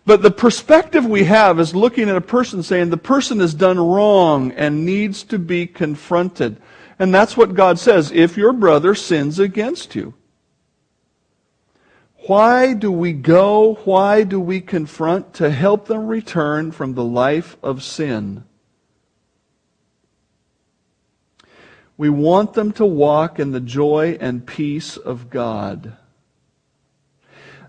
But 0.06 0.24
the 0.24 0.32
perspective 0.32 1.06
we 1.06 1.26
have 1.26 1.60
is 1.60 1.76
looking 1.76 2.10
at 2.10 2.16
a 2.16 2.22
person 2.22 2.64
saying 2.64 2.90
the 2.90 2.98
person 2.98 3.40
has 3.40 3.54
done 3.54 3.80
wrong 3.80 4.52
and 4.54 4.86
needs 4.86 5.24
to 5.26 5.38
be 5.38 5.68
confronted. 5.68 6.60
And 6.98 7.14
that's 7.14 7.38
what 7.38 7.54
God 7.54 7.78
says 7.78 8.12
if 8.12 8.38
your 8.38 8.54
brother 8.54 8.96
sins 8.96 9.38
against 9.38 9.96
you. 9.96 10.16
Why 12.30 12.74
do 12.74 12.92
we 12.92 13.14
go? 13.14 13.80
Why 13.86 14.22
do 14.22 14.40
we 14.40 14.62
confront? 14.62 15.34
To 15.34 15.50
help 15.50 15.88
them 15.88 16.06
return 16.06 16.72
from 16.72 16.94
the 16.94 17.04
life 17.04 17.58
of 17.64 17.82
sin. 17.82 18.44
We 21.98 22.12
want 22.12 22.54
them 22.54 22.72
to 22.74 22.86
walk 22.86 23.40
in 23.40 23.52
the 23.52 23.60
joy 23.60 24.16
and 24.22 24.46
peace 24.46 24.96
of 24.96 25.32
God. 25.32 25.98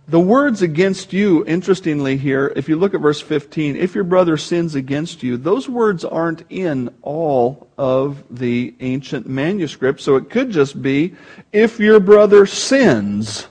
The 0.06 0.20
words 0.20 0.60
against 0.60 1.14
you, 1.14 1.42
interestingly 1.46 2.18
here, 2.18 2.52
if 2.54 2.68
you 2.68 2.76
look 2.76 2.92
at 2.92 3.00
verse 3.00 3.22
15, 3.22 3.76
if 3.76 3.94
your 3.94 4.04
brother 4.04 4.36
sins 4.36 4.74
against 4.74 5.22
you, 5.22 5.38
those 5.38 5.70
words 5.70 6.04
aren't 6.04 6.44
in 6.50 6.94
all 7.00 7.70
of 7.78 8.22
the 8.28 8.74
ancient 8.80 9.26
manuscripts, 9.26 10.04
so 10.04 10.16
it 10.16 10.28
could 10.28 10.50
just 10.50 10.82
be, 10.82 11.14
if 11.50 11.80
your 11.80 11.98
brother 11.98 12.44
sins, 12.44 13.46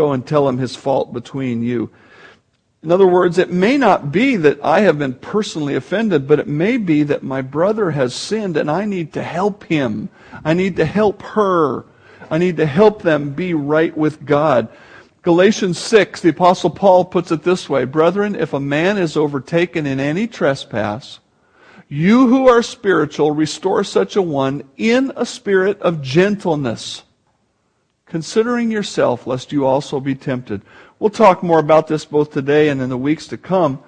go 0.00 0.12
and 0.12 0.26
tell 0.26 0.48
him 0.48 0.56
his 0.56 0.74
fault 0.74 1.12
between 1.12 1.62
you. 1.62 1.90
In 2.82 2.90
other 2.90 3.06
words, 3.06 3.36
it 3.36 3.52
may 3.52 3.76
not 3.76 4.10
be 4.10 4.36
that 4.36 4.64
I 4.64 4.80
have 4.80 4.98
been 4.98 5.12
personally 5.12 5.74
offended, 5.74 6.26
but 6.26 6.38
it 6.38 6.48
may 6.48 6.78
be 6.78 7.02
that 7.02 7.22
my 7.22 7.42
brother 7.42 7.90
has 7.90 8.14
sinned 8.14 8.56
and 8.56 8.70
I 8.70 8.86
need 8.86 9.12
to 9.12 9.22
help 9.22 9.64
him. 9.64 10.08
I 10.42 10.54
need 10.54 10.76
to 10.76 10.86
help 10.86 11.20
her. 11.20 11.84
I 12.30 12.38
need 12.38 12.56
to 12.56 12.64
help 12.64 13.02
them 13.02 13.34
be 13.34 13.52
right 13.52 13.94
with 13.94 14.24
God. 14.24 14.68
Galatians 15.20 15.78
6, 15.78 16.22
the 16.22 16.30
apostle 16.30 16.70
Paul 16.70 17.04
puts 17.04 17.30
it 17.30 17.42
this 17.42 17.68
way, 17.68 17.84
Brethren, 17.84 18.34
if 18.34 18.54
a 18.54 18.60
man 18.60 18.96
is 18.96 19.18
overtaken 19.18 19.84
in 19.84 20.00
any 20.00 20.26
trespass, 20.26 21.20
you 21.90 22.28
who 22.28 22.48
are 22.48 22.62
spiritual, 22.62 23.32
restore 23.32 23.84
such 23.84 24.16
a 24.16 24.22
one 24.22 24.62
in 24.78 25.12
a 25.16 25.26
spirit 25.26 25.78
of 25.82 26.00
gentleness, 26.00 27.02
considering 28.10 28.70
yourself, 28.70 29.26
lest 29.26 29.52
you 29.52 29.64
also 29.64 30.00
be 30.00 30.14
tempted. 30.14 30.60
We'll 30.98 31.10
talk 31.10 31.42
more 31.42 31.60
about 31.60 31.86
this 31.86 32.04
both 32.04 32.32
today 32.32 32.68
and 32.68 32.82
in 32.82 32.90
the 32.90 32.98
weeks 32.98 33.26
to 33.28 33.38
come. 33.38 33.82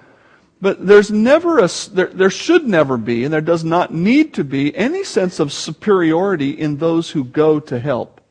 But 0.61 0.87
there's 0.87 1.11
never 1.11 1.59
a, 1.59 1.69
there, 1.91 2.07
there 2.07 2.29
should 2.29 2.65
never 2.65 2.97
be, 2.97 3.25
and 3.25 3.33
there 3.33 3.41
does 3.41 3.65
not 3.65 3.93
need 3.93 4.33
to 4.35 4.45
be, 4.45 4.75
any 4.75 5.03
sense 5.03 5.41
of 5.41 5.51
superiority 5.51 6.51
in 6.51 6.77
those 6.77 7.09
who 7.09 7.25
go 7.25 7.59
to 7.59 7.77
help. 7.77 8.21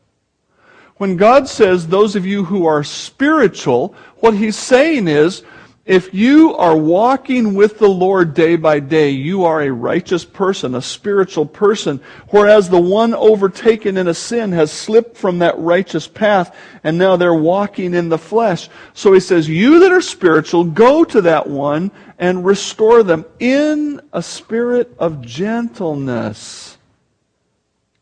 When 0.97 1.17
God 1.17 1.47
says, 1.49 1.87
those 1.87 2.17
of 2.17 2.25
you 2.25 2.45
who 2.45 2.65
are 2.65 2.83
spiritual, 2.83 3.95
what 4.21 4.35
He's 4.35 4.57
saying 4.57 5.09
is, 5.09 5.43
if 5.85 6.15
you 6.15 6.55
are 6.55 6.77
walking 6.77 7.55
with 7.55 7.79
the 7.81 7.89
Lord 7.89 8.35
day 8.35 8.55
by 8.55 8.79
day, 8.79 9.11
you 9.11 9.45
are 9.45 9.62
a 9.62 9.73
righteous 9.73 10.25
person, 10.25 10.77
a 10.77 10.83
spiritual 10.83 11.45
person, 11.45 12.01
whereas 12.29 12.69
the 12.69 12.81
one 12.81 13.12
overtaken 13.15 13.97
in 13.97 14.07
a 14.07 14.15
sin 14.15 14.53
has 14.53 14.71
slipped 14.71 15.17
from 15.17 15.41
that 15.41 15.59
righteous 15.59 16.07
path 16.07 16.57
and 16.85 16.97
now 16.97 17.17
they're 17.17 17.35
walking 17.35 17.95
in 17.95 18.11
the 18.11 18.19
flesh. 18.19 18.69
So 18.95 19.12
he 19.12 19.19
says, 19.19 19.49
you 19.49 19.81
that 19.81 19.91
are 19.91 20.01
spiritual, 20.01 20.62
go 20.65 21.03
to 21.03 21.21
that 21.23 21.49
one 21.49 21.91
and 22.17 22.45
restore 22.45 23.03
them 23.03 23.25
in 23.41 24.01
a 24.12 24.23
spirit 24.23 24.95
of 25.01 25.21
gentleness. 25.21 26.79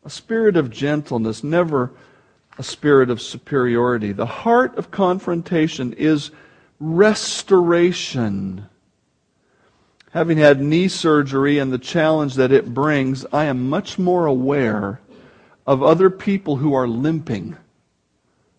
A 0.05 0.09
spirit 0.11 0.55
of 0.55 0.69
gentleness, 0.69 1.43
never 1.43 1.91
a 2.59 2.63
spirit 2.63 3.09
of 3.09 3.23
superiority. 3.23 4.11
The 4.11 4.27
heart 4.27 4.77
of 4.77 4.91
confrontation 4.91 5.93
is 5.93 6.29
restoration. 6.81 8.65
Having 10.11 10.39
had 10.39 10.61
knee 10.61 10.87
surgery 10.89 11.59
and 11.59 11.71
the 11.71 11.77
challenge 11.77 12.35
that 12.35 12.51
it 12.51 12.73
brings, 12.73 13.25
I 13.31 13.45
am 13.45 13.69
much 13.69 13.97
more 13.97 14.25
aware 14.25 14.99
of 15.65 15.83
other 15.83 16.09
people 16.09 16.57
who 16.57 16.73
are 16.73 16.87
limping 16.87 17.55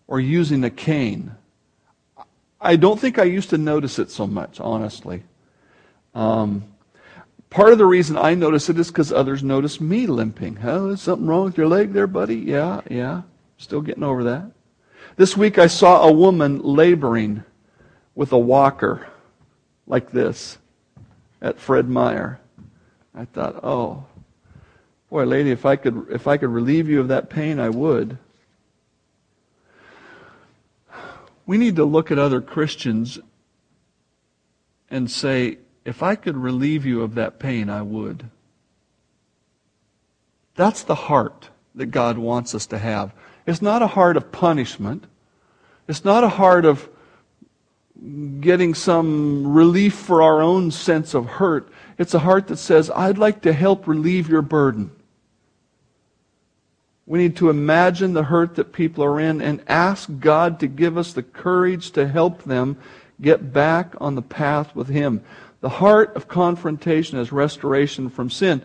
or 0.07 0.19
using 0.19 0.63
a 0.63 0.69
cane. 0.69 1.35
I 2.59 2.77
don't 2.77 2.99
think 2.99 3.19
I 3.19 3.23
used 3.23 3.49
to 3.51 3.57
notice 3.57 3.99
it 3.99 4.09
so 4.09 4.25
much, 4.25 4.59
honestly. 4.59 5.23
Um, 6.15 6.63
part 7.49 7.73
of 7.73 7.77
the 7.77 7.85
reason 7.85 8.17
I 8.17 8.33
notice 8.35 8.69
it 8.69 8.79
is 8.79 8.87
because 8.87 9.11
others 9.11 9.43
notice 9.43 9.81
me 9.81 10.07
limping. 10.07 10.57
Oh, 10.63 10.91
is 10.91 11.01
something 11.01 11.27
wrong 11.27 11.43
with 11.43 11.57
your 11.57 11.67
leg 11.67 11.91
there, 11.91 12.07
buddy? 12.07 12.37
Yeah, 12.37 12.81
yeah. 12.89 13.23
Still 13.57 13.81
getting 13.81 14.03
over 14.03 14.23
that. 14.23 14.45
This 15.17 15.37
week 15.37 15.59
I 15.59 15.67
saw 15.67 16.07
a 16.07 16.11
woman 16.11 16.61
laboring 16.61 17.43
with 18.15 18.31
a 18.31 18.37
walker 18.37 19.07
like 19.87 20.11
this 20.11 20.57
at 21.41 21.59
Fred 21.59 21.89
Meyer. 21.89 22.39
I 23.15 23.25
thought, 23.25 23.63
oh, 23.63 24.05
boy, 25.09 25.25
lady, 25.25 25.51
if 25.51 25.65
I 25.65 25.75
could, 25.75 26.07
if 26.09 26.27
I 26.27 26.37
could 26.37 26.49
relieve 26.49 26.89
you 26.89 26.99
of 26.99 27.09
that 27.09 27.29
pain, 27.29 27.59
I 27.59 27.69
would. 27.69 28.17
We 31.45 31.57
need 31.57 31.75
to 31.75 31.85
look 31.85 32.09
at 32.09 32.17
other 32.17 32.41
Christians 32.41 33.19
and 34.89 35.11
say, 35.11 35.57
if 35.85 36.01
I 36.01 36.15
could 36.15 36.37
relieve 36.37 36.85
you 36.85 37.01
of 37.01 37.15
that 37.15 37.39
pain, 37.39 37.69
I 37.69 37.81
would. 37.81 38.29
That's 40.55 40.83
the 40.83 40.95
heart 40.95 41.49
that 41.75 41.87
God 41.87 42.17
wants 42.17 42.55
us 42.55 42.67
to 42.67 42.77
have. 42.77 43.13
It's 43.45 43.61
not 43.61 43.81
a 43.81 43.87
heart 43.87 44.15
of 44.15 44.31
punishment. 44.31 45.05
It's 45.87 46.05
not 46.05 46.23
a 46.23 46.29
heart 46.29 46.63
of 46.63 46.87
getting 48.39 48.73
some 48.73 49.53
relief 49.53 49.93
for 49.93 50.21
our 50.21 50.41
own 50.41 50.71
sense 50.71 51.13
of 51.13 51.25
hurt. 51.25 51.71
It's 51.97 52.13
a 52.13 52.19
heart 52.19 52.47
that 52.47 52.57
says, 52.57 52.91
I'd 52.91 53.17
like 53.17 53.41
to 53.43 53.53
help 53.53 53.87
relieve 53.87 54.29
your 54.29 54.41
burden. 54.41 54.91
We 57.05 57.19
need 57.19 57.35
to 57.37 57.49
imagine 57.49 58.13
the 58.13 58.23
hurt 58.23 58.55
that 58.55 58.73
people 58.73 59.03
are 59.03 59.19
in 59.19 59.41
and 59.41 59.63
ask 59.67 60.09
God 60.19 60.59
to 60.59 60.67
give 60.67 60.97
us 60.97 61.13
the 61.13 61.23
courage 61.23 61.91
to 61.91 62.07
help 62.07 62.43
them 62.43 62.77
get 63.21 63.53
back 63.53 63.93
on 63.99 64.15
the 64.15 64.21
path 64.21 64.75
with 64.75 64.87
Him. 64.87 65.21
The 65.61 65.69
heart 65.69 66.15
of 66.15 66.27
confrontation 66.27 67.19
is 67.19 67.31
restoration 67.31 68.09
from 68.09 68.29
sin. 68.29 68.61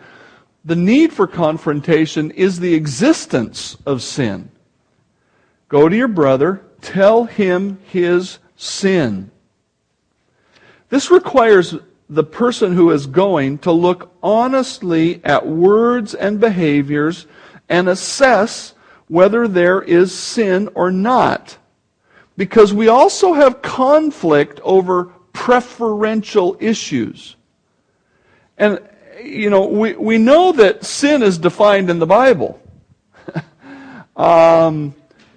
The 0.64 0.76
need 0.76 1.12
for 1.12 1.26
confrontation 1.26 2.30
is 2.33 2.59
the 2.59 2.75
existence 2.75 3.76
of 3.87 4.02
sin. 4.02 4.50
Go 5.68 5.88
to 5.88 5.97
your 5.97 6.09
brother, 6.09 6.62
tell 6.80 7.25
him 7.25 7.78
his 7.87 8.38
sin. 8.59 9.31
This 10.91 11.11
requires 11.11 11.77
the 12.11 12.25
person 12.25 12.75
who 12.75 12.91
is 12.91 13.07
going 13.07 13.59
to 13.59 13.73
look 13.73 14.12
honestly 14.23 15.23
at 15.25 15.47
words 15.47 16.15
and 16.15 16.41
behaviors 16.41 17.27
and 17.69 17.88
assess 17.88 18.75
whether 19.07 19.47
there 19.47 19.81
is 19.81 20.17
sin 20.17 20.69
or 20.75 20.91
not. 20.91 21.57
Because 22.37 22.73
we 22.73 22.88
also 22.88 23.33
have 23.35 23.62
conflict 23.62 24.61
over 24.62 25.07
preferential 25.33 26.57
issues. 26.61 27.37
And, 28.57 28.81
you 29.23 29.50
know, 29.50 29.67
we, 29.67 29.95
we 29.95 30.19
know 30.19 30.53
that 30.53 30.85
sin 30.85 31.23
is 31.23 31.38
defined 31.38 31.91
in 31.91 31.99
the 31.99 32.07
Bible. 32.07 32.61
um, 34.17 34.95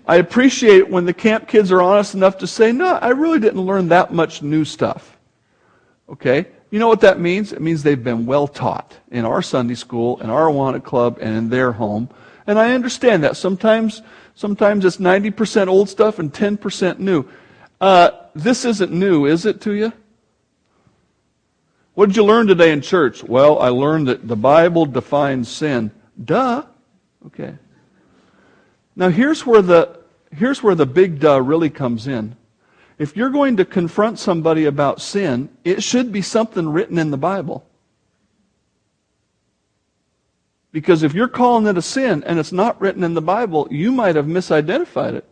I 0.07 0.15
appreciate 0.17 0.89
when 0.89 1.05
the 1.05 1.13
camp 1.13 1.47
kids 1.47 1.71
are 1.71 1.81
honest 1.81 2.15
enough 2.15 2.37
to 2.39 2.47
say, 2.47 2.71
no, 2.71 2.95
I 2.95 3.09
really 3.09 3.39
didn't 3.39 3.61
learn 3.61 3.89
that 3.89 4.13
much 4.13 4.41
new 4.41 4.65
stuff. 4.65 5.17
Okay? 6.09 6.47
You 6.71 6.79
know 6.79 6.87
what 6.87 7.01
that 7.01 7.19
means? 7.19 7.53
It 7.53 7.61
means 7.61 7.83
they've 7.83 8.03
been 8.03 8.25
well 8.25 8.47
taught 8.47 8.97
in 9.11 9.25
our 9.25 9.41
Sunday 9.41 9.75
school, 9.75 10.19
in 10.21 10.29
our 10.29 10.47
Awana 10.47 10.83
club, 10.83 11.17
and 11.21 11.37
in 11.37 11.49
their 11.49 11.73
home. 11.73 12.09
And 12.47 12.57
I 12.57 12.73
understand 12.73 13.23
that. 13.23 13.37
Sometimes, 13.37 14.01
sometimes 14.35 14.85
it's 14.85 14.97
90% 14.97 15.67
old 15.67 15.89
stuff 15.89 16.17
and 16.17 16.33
10% 16.33 16.99
new. 16.99 17.25
Uh, 17.79 18.11
this 18.33 18.65
isn't 18.65 18.91
new, 18.91 19.25
is 19.25 19.45
it 19.45 19.61
to 19.61 19.73
you? 19.73 19.93
What 21.93 22.07
did 22.07 22.15
you 22.15 22.23
learn 22.23 22.47
today 22.47 22.71
in 22.71 22.81
church? 22.81 23.23
Well, 23.23 23.59
I 23.59 23.67
learned 23.67 24.07
that 24.07 24.27
the 24.27 24.35
Bible 24.35 24.85
defines 24.85 25.49
sin. 25.49 25.91
Duh. 26.23 26.63
Okay. 27.27 27.55
Now 28.95 29.09
here's 29.09 29.45
where 29.45 29.61
the 29.61 29.99
here's 30.31 30.63
where 30.63 30.75
the 30.75 30.85
big 30.85 31.19
duh 31.19 31.41
really 31.41 31.69
comes 31.69 32.07
in. 32.07 32.35
If 32.97 33.17
you're 33.17 33.29
going 33.29 33.57
to 33.57 33.65
confront 33.65 34.19
somebody 34.19 34.65
about 34.65 35.01
sin, 35.01 35.49
it 35.63 35.81
should 35.81 36.11
be 36.11 36.21
something 36.21 36.69
written 36.69 36.97
in 36.97 37.11
the 37.11 37.17
Bible. 37.17 37.65
Because 40.71 41.03
if 41.03 41.13
you're 41.13 41.27
calling 41.27 41.67
it 41.67 41.77
a 41.77 41.81
sin 41.81 42.23
and 42.25 42.39
it's 42.39 42.51
not 42.51 42.79
written 42.79 43.03
in 43.03 43.13
the 43.13 43.21
Bible, 43.21 43.67
you 43.71 43.91
might 43.91 44.15
have 44.15 44.25
misidentified 44.25 45.15
it. 45.15 45.27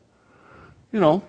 You 0.92 1.00
know, 1.00 1.24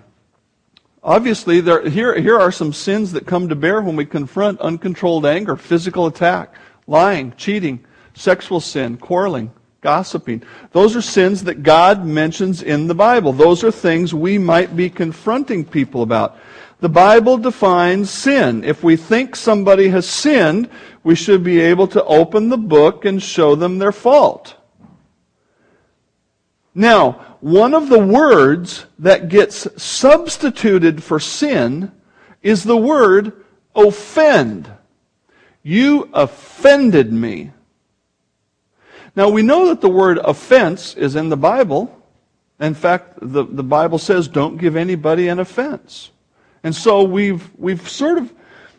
obviously 1.02 1.60
there, 1.60 1.88
here, 1.88 2.18
here 2.18 2.40
are 2.40 2.50
some 2.50 2.72
sins 2.72 3.12
that 3.12 3.26
come 3.26 3.48
to 3.48 3.54
bear 3.54 3.82
when 3.82 3.94
we 3.94 4.06
confront 4.06 4.60
uncontrolled 4.60 5.26
anger, 5.26 5.56
physical 5.56 6.06
attack, 6.06 6.54
lying, 6.86 7.34
cheating, 7.36 7.84
sexual 8.14 8.60
sin, 8.60 8.96
quarreling, 8.96 9.52
gossiping. 9.80 10.42
Those 10.72 10.94
are 10.96 11.02
sins 11.02 11.44
that 11.44 11.62
God 11.62 12.04
mentions 12.04 12.62
in 12.62 12.86
the 12.86 12.94
Bible. 12.94 13.32
Those 13.32 13.64
are 13.64 13.70
things 13.70 14.12
we 14.12 14.38
might 14.38 14.76
be 14.76 14.90
confronting 14.90 15.64
people 15.64 16.02
about. 16.02 16.38
The 16.80 16.88
Bible 16.88 17.38
defines 17.38 18.10
sin. 18.10 18.64
If 18.64 18.82
we 18.82 18.96
think 18.96 19.36
somebody 19.36 19.88
has 19.88 20.08
sinned, 20.08 20.68
we 21.02 21.14
should 21.14 21.44
be 21.44 21.60
able 21.60 21.86
to 21.88 22.04
open 22.04 22.48
the 22.48 22.58
book 22.58 23.04
and 23.04 23.22
show 23.22 23.54
them 23.54 23.78
their 23.78 23.92
fault. 23.92 24.56
Now, 26.74 27.36
one 27.40 27.74
of 27.74 27.88
the 27.88 27.98
words 27.98 28.86
that 28.98 29.28
gets 29.28 29.66
substituted 29.82 31.02
for 31.02 31.18
sin 31.18 31.92
is 32.42 32.64
the 32.64 32.76
word 32.76 33.44
offend. 33.74 34.70
You 35.62 36.08
offended 36.12 37.12
me. 37.12 37.52
Now, 39.16 39.28
we 39.28 39.42
know 39.42 39.68
that 39.68 39.80
the 39.80 39.88
word 39.88 40.18
offense 40.18 40.94
is 40.94 41.16
in 41.16 41.28
the 41.28 41.36
Bible. 41.36 41.96
In 42.60 42.74
fact, 42.74 43.18
the, 43.20 43.44
the 43.44 43.62
Bible 43.62 43.98
says 43.98 44.28
don't 44.28 44.56
give 44.56 44.76
anybody 44.76 45.28
an 45.28 45.40
offense. 45.40 46.10
And 46.62 46.74
so 46.74 47.02
we've, 47.02 47.48
we've 47.58 47.88
sort 47.88 48.18
of 48.18 48.32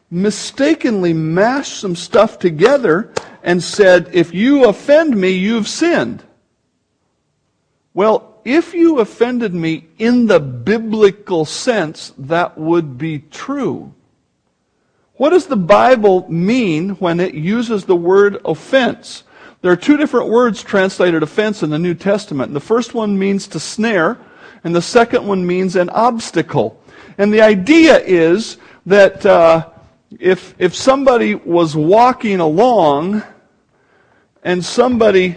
mistakenly 0.09 1.13
mashed 1.13 1.79
some 1.79 1.95
stuff 1.95 2.38
together 2.38 3.11
and 3.43 3.63
said, 3.63 4.09
if 4.13 4.33
you 4.33 4.65
offend 4.65 5.15
me, 5.15 5.31
you've 5.31 5.67
sinned. 5.67 6.23
Well, 7.93 8.39
if 8.45 8.73
you 8.73 9.00
offended 9.00 9.53
me 9.53 9.88
in 9.97 10.27
the 10.27 10.39
biblical 10.39 11.45
sense, 11.45 12.13
that 12.17 12.57
would 12.57 12.97
be 12.97 13.19
true. 13.19 13.93
What 15.15 15.31
does 15.31 15.47
the 15.47 15.57
Bible 15.57 16.29
mean 16.31 16.91
when 16.91 17.19
it 17.19 17.33
uses 17.33 17.85
the 17.85 17.95
word 17.95 18.41
offense? 18.45 19.23
There 19.61 19.71
are 19.71 19.77
two 19.77 19.95
different 19.95 20.29
words 20.29 20.63
translated 20.63 21.21
offense 21.21 21.61
in 21.61 21.69
the 21.69 21.77
New 21.77 21.93
Testament. 21.93 22.53
The 22.53 22.59
first 22.59 22.95
one 22.95 23.19
means 23.19 23.47
to 23.49 23.59
snare, 23.59 24.17
and 24.63 24.75
the 24.75 24.81
second 24.81 25.27
one 25.27 25.45
means 25.45 25.75
an 25.75 25.89
obstacle. 25.91 26.81
And 27.19 27.31
the 27.31 27.41
idea 27.41 27.99
is 27.99 28.57
that 28.87 29.23
uh, 29.23 29.69
if, 30.19 30.55
if 30.57 30.75
somebody 30.75 31.35
was 31.35 31.75
walking 31.75 32.39
along 32.39 33.21
and 34.43 34.65
somebody, 34.65 35.35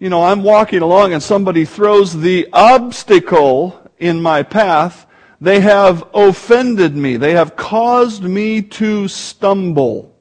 you 0.00 0.10
know, 0.10 0.24
I'm 0.24 0.42
walking 0.42 0.82
along 0.82 1.12
and 1.12 1.22
somebody 1.22 1.64
throws 1.64 2.18
the 2.18 2.48
obstacle 2.52 3.88
in 3.98 4.20
my 4.20 4.42
path, 4.42 5.06
they 5.40 5.60
have 5.60 6.04
offended 6.12 6.96
me. 6.96 7.16
They 7.16 7.32
have 7.32 7.54
caused 7.54 8.24
me 8.24 8.62
to 8.62 9.06
stumble. 9.06 10.17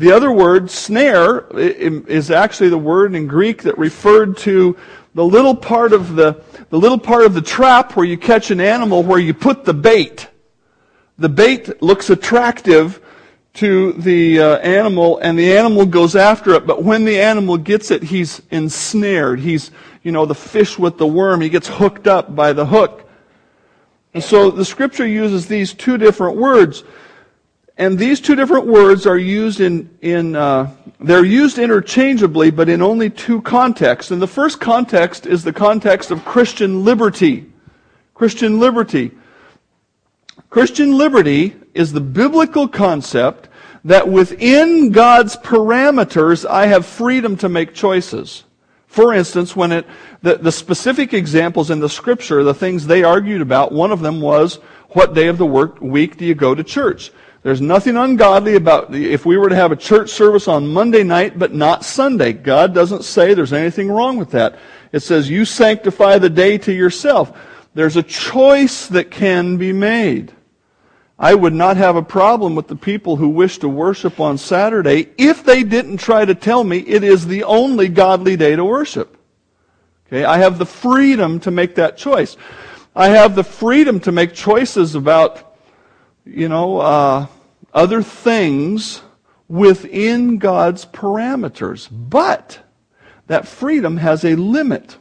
The 0.00 0.12
other 0.12 0.32
word, 0.32 0.70
snare, 0.70 1.46
is 1.50 2.30
actually 2.30 2.70
the 2.70 2.78
word 2.78 3.14
in 3.14 3.26
Greek 3.26 3.64
that 3.64 3.76
referred 3.76 4.38
to 4.38 4.78
the 5.14 5.22
little 5.22 5.54
part 5.54 5.92
of 5.92 6.16
the, 6.16 6.42
the 6.70 6.78
little 6.78 6.96
part 6.96 7.26
of 7.26 7.34
the 7.34 7.42
trap 7.42 7.96
where 7.96 8.06
you 8.06 8.16
catch 8.16 8.50
an 8.50 8.62
animal 8.62 9.02
where 9.02 9.18
you 9.18 9.34
put 9.34 9.66
the 9.66 9.74
bait. 9.74 10.26
The 11.18 11.28
bait 11.28 11.82
looks 11.82 12.08
attractive 12.08 13.02
to 13.56 13.92
the 13.92 14.40
uh, 14.40 14.56
animal 14.60 15.18
and 15.18 15.38
the 15.38 15.54
animal 15.54 15.84
goes 15.84 16.16
after 16.16 16.54
it, 16.54 16.66
but 16.66 16.82
when 16.82 17.04
the 17.04 17.20
animal 17.20 17.58
gets 17.58 17.90
it, 17.90 18.02
he's 18.02 18.40
ensnared. 18.50 19.40
He's, 19.40 19.70
you 20.02 20.12
know, 20.12 20.24
the 20.24 20.34
fish 20.34 20.78
with 20.78 20.96
the 20.96 21.06
worm. 21.06 21.42
He 21.42 21.50
gets 21.50 21.68
hooked 21.68 22.06
up 22.06 22.34
by 22.34 22.54
the 22.54 22.64
hook. 22.64 23.06
And 24.14 24.24
so 24.24 24.50
the 24.50 24.64
scripture 24.64 25.06
uses 25.06 25.46
these 25.46 25.74
two 25.74 25.98
different 25.98 26.38
words. 26.38 26.84
And 27.80 27.98
these 27.98 28.20
two 28.20 28.36
different 28.36 28.66
words 28.66 29.06
are 29.06 29.16
used 29.16 29.62
in, 29.62 29.88
in 30.02 30.36
uh, 30.36 30.70
they're 31.00 31.24
used 31.24 31.58
interchangeably, 31.58 32.50
but 32.50 32.68
in 32.68 32.82
only 32.82 33.08
two 33.08 33.40
contexts. 33.40 34.10
And 34.10 34.20
the 34.20 34.26
first 34.26 34.60
context 34.60 35.24
is 35.24 35.44
the 35.44 35.52
context 35.54 36.10
of 36.10 36.22
Christian 36.22 36.84
liberty. 36.84 37.50
Christian 38.12 38.60
liberty. 38.60 39.12
Christian 40.50 40.98
liberty 40.98 41.56
is 41.72 41.90
the 41.90 42.02
biblical 42.02 42.68
concept 42.68 43.48
that 43.84 44.06
within 44.06 44.92
God's 44.92 45.36
parameters, 45.38 46.46
I 46.46 46.66
have 46.66 46.84
freedom 46.84 47.34
to 47.38 47.48
make 47.48 47.72
choices. 47.72 48.44
For 48.88 49.14
instance, 49.14 49.56
when 49.56 49.72
it, 49.72 49.86
the, 50.20 50.36
the 50.36 50.52
specific 50.52 51.14
examples 51.14 51.70
in 51.70 51.80
the 51.80 51.88
scripture, 51.88 52.44
the 52.44 52.52
things 52.52 52.86
they 52.86 53.04
argued 53.04 53.40
about, 53.40 53.72
one 53.72 53.90
of 53.90 54.00
them 54.00 54.20
was, 54.20 54.56
what 54.90 55.14
day 55.14 55.28
of 55.28 55.38
the 55.38 55.46
work, 55.46 55.80
week 55.80 56.18
do 56.18 56.26
you 56.26 56.34
go 56.34 56.54
to 56.54 56.62
church? 56.62 57.10
There's 57.42 57.62
nothing 57.62 57.96
ungodly 57.96 58.56
about 58.56 58.94
if 58.94 59.24
we 59.24 59.38
were 59.38 59.48
to 59.48 59.56
have 59.56 59.72
a 59.72 59.76
church 59.76 60.10
service 60.10 60.46
on 60.46 60.68
Monday 60.68 61.02
night 61.02 61.38
but 61.38 61.54
not 61.54 61.84
Sunday. 61.84 62.34
God 62.34 62.74
doesn't 62.74 63.04
say 63.04 63.32
there's 63.32 63.54
anything 63.54 63.90
wrong 63.90 64.18
with 64.18 64.30
that. 64.32 64.58
It 64.92 65.00
says 65.00 65.30
you 65.30 65.46
sanctify 65.46 66.18
the 66.18 66.28
day 66.28 66.58
to 66.58 66.72
yourself. 66.72 67.36
There's 67.72 67.96
a 67.96 68.02
choice 68.02 68.88
that 68.88 69.10
can 69.10 69.56
be 69.56 69.72
made. 69.72 70.32
I 71.18 71.34
would 71.34 71.54
not 71.54 71.76
have 71.76 71.96
a 71.96 72.02
problem 72.02 72.54
with 72.54 72.66
the 72.66 72.76
people 72.76 73.16
who 73.16 73.28
wish 73.28 73.58
to 73.58 73.68
worship 73.68 74.20
on 74.20 74.36
Saturday 74.36 75.08
if 75.16 75.44
they 75.44 75.62
didn't 75.62 75.98
try 75.98 76.24
to 76.24 76.34
tell 76.34 76.64
me 76.64 76.78
it 76.78 77.04
is 77.04 77.26
the 77.26 77.44
only 77.44 77.88
godly 77.88 78.36
day 78.36 78.56
to 78.56 78.64
worship. 78.64 79.16
Okay, 80.06 80.24
I 80.24 80.38
have 80.38 80.58
the 80.58 80.66
freedom 80.66 81.38
to 81.40 81.50
make 81.50 81.74
that 81.76 81.96
choice. 81.96 82.36
I 82.96 83.08
have 83.08 83.34
the 83.34 83.44
freedom 83.44 84.00
to 84.00 84.12
make 84.12 84.34
choices 84.34 84.94
about 84.94 85.49
you 86.30 86.48
know, 86.48 86.78
uh, 86.78 87.26
other 87.74 88.02
things 88.02 89.02
within 89.48 90.38
God's 90.38 90.86
parameters. 90.86 91.88
But 91.90 92.60
that 93.26 93.48
freedom 93.48 93.96
has 93.96 94.24
a 94.24 94.36
limit. 94.36 94.96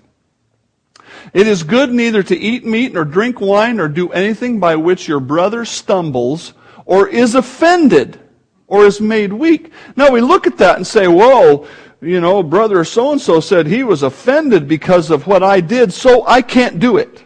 It 1.34 1.48
is 1.48 1.63
good 1.63 1.92
neither 1.92 2.24
to 2.24 2.38
eat 2.38 2.65
meat 2.65 2.94
nor 2.94 3.06
drink 3.06 3.39
wine 3.39 3.80
or 3.80 3.88
do 3.88 4.10
anything 4.12 4.60
by 4.60 4.76
which 4.76 5.08
your 5.08 5.20
brother 5.20 5.65
stumbles 5.65 6.54
or 6.86 7.08
is 7.08 7.36
offended 7.36 8.20
or 8.68 8.86
is 8.86 9.02
made 9.02 9.34
weak. 9.34 9.72
Now 9.96 10.12
we 10.12 10.22
look 10.22 10.48
at 10.48 10.58
that 10.58 10.78
and 10.78 10.86
say, 10.86 11.08
whoa, 11.08 11.68
you 12.02 12.22
know, 12.22 12.42
brother 12.42 12.84
so 12.84 13.12
and 13.12 13.22
so 13.22 13.39
said 13.39 13.68
he 13.68 13.84
was 13.84 14.04
offended 14.04 14.68
because 14.68 15.12
of 15.12 15.28
what 15.28 15.44
I 15.44 15.62
did, 15.62 15.94
so 15.94 16.26
I 16.26 16.42
can't 16.42 16.80
do 16.80 16.98
it. 16.98 17.24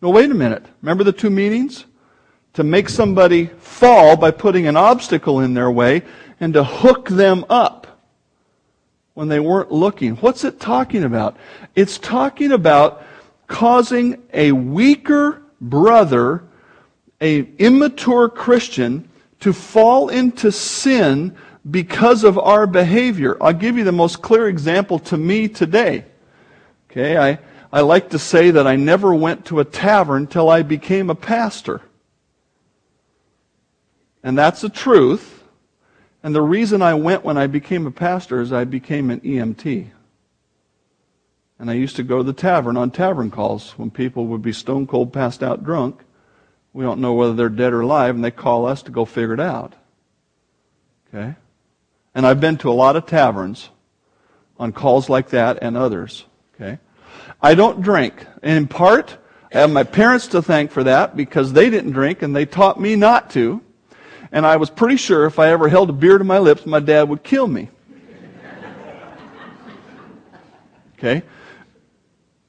No, 0.00 0.10
wait 0.10 0.30
a 0.30 0.34
minute. 0.34 0.64
Remember 0.82 1.04
the 1.04 1.12
two 1.12 1.30
meanings? 1.30 1.86
To 2.54 2.64
make 2.64 2.88
somebody 2.88 3.46
fall 3.46 4.16
by 4.16 4.30
putting 4.30 4.66
an 4.66 4.76
obstacle 4.76 5.40
in 5.40 5.54
their 5.54 5.70
way 5.70 6.02
and 6.40 6.54
to 6.54 6.64
hook 6.64 7.08
them 7.08 7.44
up 7.48 7.86
when 9.14 9.28
they 9.28 9.40
weren't 9.40 9.70
looking. 9.70 10.16
What's 10.16 10.44
it 10.44 10.60
talking 10.60 11.04
about? 11.04 11.36
It's 11.74 11.98
talking 11.98 12.52
about 12.52 13.04
causing 13.46 14.22
a 14.32 14.52
weaker 14.52 15.42
brother, 15.60 16.44
a 17.20 17.40
immature 17.58 18.28
Christian, 18.28 19.08
to 19.40 19.52
fall 19.52 20.08
into 20.08 20.50
sin 20.50 21.36
because 21.70 22.24
of 22.24 22.38
our 22.38 22.66
behavior. 22.66 23.36
I'll 23.42 23.52
give 23.52 23.76
you 23.76 23.84
the 23.84 23.92
most 23.92 24.22
clear 24.22 24.48
example 24.48 24.98
to 25.00 25.16
me 25.16 25.48
today. 25.48 26.04
Okay, 26.90 27.16
I, 27.16 27.38
I 27.72 27.80
like 27.80 28.10
to 28.10 28.18
say 28.18 28.52
that 28.52 28.66
I 28.66 28.76
never 28.76 29.14
went 29.14 29.46
to 29.46 29.60
a 29.60 29.64
tavern 29.64 30.26
till 30.26 30.48
I 30.48 30.62
became 30.62 31.10
a 31.10 31.14
pastor. 31.14 31.80
And 34.24 34.36
that's 34.36 34.62
the 34.62 34.70
truth. 34.70 35.44
And 36.22 36.34
the 36.34 36.42
reason 36.42 36.80
I 36.80 36.94
went 36.94 37.24
when 37.24 37.36
I 37.36 37.46
became 37.46 37.86
a 37.86 37.90
pastor 37.90 38.40
is 38.40 38.52
I 38.52 38.64
became 38.64 39.10
an 39.10 39.20
EMT. 39.20 39.90
And 41.58 41.70
I 41.70 41.74
used 41.74 41.96
to 41.96 42.02
go 42.02 42.16
to 42.16 42.22
the 42.24 42.32
tavern 42.32 42.78
on 42.78 42.90
tavern 42.90 43.30
calls 43.30 43.72
when 43.72 43.90
people 43.90 44.26
would 44.28 44.40
be 44.42 44.52
stone 44.52 44.86
cold 44.86 45.12
passed 45.12 45.42
out 45.42 45.62
drunk. 45.62 46.02
We 46.72 46.82
don't 46.82 47.00
know 47.00 47.12
whether 47.12 47.34
they're 47.34 47.50
dead 47.50 47.74
or 47.74 47.82
alive, 47.82 48.14
and 48.14 48.24
they 48.24 48.30
call 48.30 48.66
us 48.66 48.82
to 48.84 48.90
go 48.90 49.04
figure 49.04 49.34
it 49.34 49.40
out. 49.40 49.74
Okay? 51.08 51.36
And 52.14 52.26
I've 52.26 52.40
been 52.40 52.56
to 52.58 52.70
a 52.70 52.72
lot 52.72 52.96
of 52.96 53.06
taverns 53.06 53.68
on 54.58 54.72
calls 54.72 55.08
like 55.10 55.28
that 55.30 55.58
and 55.62 55.76
others. 55.76 56.24
Okay? 56.54 56.78
I 57.42 57.54
don't 57.54 57.82
drink. 57.82 58.26
And 58.42 58.56
in 58.56 58.68
part, 58.68 59.18
I 59.52 59.58
have 59.58 59.70
my 59.70 59.84
parents 59.84 60.28
to 60.28 60.40
thank 60.40 60.70
for 60.70 60.82
that 60.84 61.14
because 61.14 61.52
they 61.52 61.68
didn't 61.68 61.92
drink 61.92 62.22
and 62.22 62.34
they 62.34 62.46
taught 62.46 62.80
me 62.80 62.96
not 62.96 63.30
to 63.30 63.60
and 64.34 64.44
I 64.44 64.56
was 64.56 64.68
pretty 64.68 64.96
sure 64.96 65.26
if 65.26 65.38
I 65.38 65.50
ever 65.50 65.68
held 65.68 65.88
a 65.90 65.92
beer 65.92 66.18
to 66.18 66.24
my 66.24 66.38
lips, 66.38 66.66
my 66.66 66.80
dad 66.80 67.08
would 67.08 67.22
kill 67.22 67.46
me. 67.46 67.70
Okay? 70.98 71.22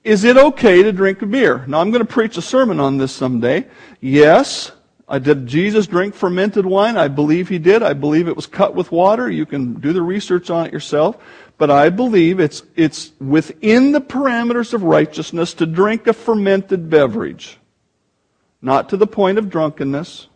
Is 0.03 0.23
it 0.23 0.35
okay 0.35 0.81
to 0.81 0.91
drink 0.91 1.21
a 1.21 1.27
beer? 1.27 1.63
Now, 1.67 1.81
I'm 1.81 1.91
going 1.91 2.03
to 2.03 2.11
preach 2.11 2.37
a 2.37 2.41
sermon 2.41 2.79
on 2.79 2.97
this 2.97 3.11
someday. 3.11 3.67
Yes, 4.01 4.71
I 5.07 5.19
did 5.19 5.45
Jesus 5.45 5.85
drink 5.85 6.15
fermented 6.15 6.65
wine? 6.65 6.97
I 6.97 7.07
believe 7.07 7.49
he 7.49 7.59
did. 7.59 7.83
I 7.83 7.93
believe 7.93 8.27
it 8.27 8.35
was 8.35 8.47
cut 8.47 8.73
with 8.73 8.91
water. 8.91 9.29
You 9.29 9.45
can 9.45 9.75
do 9.75 9.93
the 9.93 10.01
research 10.01 10.49
on 10.49 10.65
it 10.65 10.73
yourself. 10.73 11.17
But 11.59 11.69
I 11.69 11.89
believe 11.89 12.39
it's, 12.39 12.63
it's 12.75 13.11
within 13.19 13.91
the 13.91 14.01
parameters 14.01 14.73
of 14.73 14.81
righteousness 14.81 15.53
to 15.55 15.67
drink 15.67 16.07
a 16.07 16.13
fermented 16.13 16.89
beverage. 16.89 17.59
Not 18.59 18.89
to 18.89 18.97
the 18.97 19.05
point 19.05 19.37
of 19.37 19.51
drunkenness. 19.51 20.29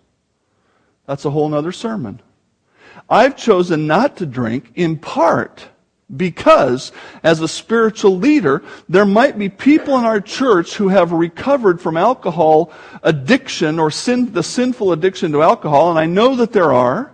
That's 1.09 1.25
a 1.25 1.31
whole 1.31 1.51
other 1.55 1.71
sermon. 1.71 2.21
I've 3.09 3.35
chosen 3.35 3.87
not 3.87 4.17
to 4.17 4.27
drink 4.27 4.71
in 4.75 4.97
part 4.99 5.67
Because, 6.15 6.91
as 7.21 7.39
a 7.39 7.47
spiritual 7.47 8.17
leader, 8.17 8.63
there 8.87 9.05
might 9.05 9.37
be 9.37 9.47
people 9.47 9.95
in 9.97 10.05
our 10.05 10.19
church 10.19 10.75
who 10.75 10.87
have 10.87 11.11
recovered 11.11 11.79
from 11.79 11.97
alcohol 11.97 12.71
addiction 13.03 13.77
or 13.77 13.91
sin, 13.91 14.33
the 14.33 14.41
sinful 14.41 14.91
addiction 14.91 15.31
to 15.33 15.43
alcohol, 15.43 15.91
and 15.91 15.99
I 15.99 16.07
know 16.07 16.35
that 16.35 16.51
there 16.51 16.73
are. 16.73 17.13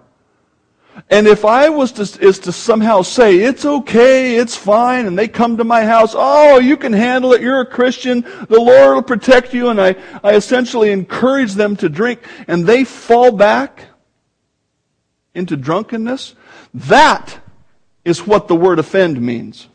And 1.10 1.27
if 1.27 1.43
I 1.43 1.69
was 1.69 1.91
to, 1.93 2.25
is 2.25 2.39
to 2.39 2.51
somehow 2.51 3.01
say, 3.01 3.39
it's 3.39 3.65
okay, 3.65 4.38
it's 4.38 4.55
fine, 4.55 5.05
and 5.05 5.17
they 5.17 5.27
come 5.27 5.58
to 5.58 5.63
my 5.63 5.84
house, 5.84 6.13
oh, 6.15 6.60
you 6.60 6.77
can 6.77 6.93
handle 6.93 7.34
it, 7.34 7.41
you're 7.41 7.62
a 7.62 7.65
Christian, 7.65 8.21
the 8.47 8.60
Lord 8.60 8.95
will 8.95 9.03
protect 9.03 9.53
you, 9.53 9.69
and 9.69 9.79
I, 9.79 9.95
I 10.23 10.36
essentially 10.36 10.91
encourage 10.91 11.53
them 11.53 11.75
to 11.77 11.89
drink, 11.89 12.21
and 12.47 12.65
they 12.65 12.86
fall 12.86 13.31
back 13.31 13.84
into 15.34 15.58
drunkenness, 15.58 16.34
that 16.73 17.39
is 18.05 18.25
what 18.25 18.47
the 18.47 18.55
word 18.55 18.79
offend 18.79 19.21
means. 19.21 19.67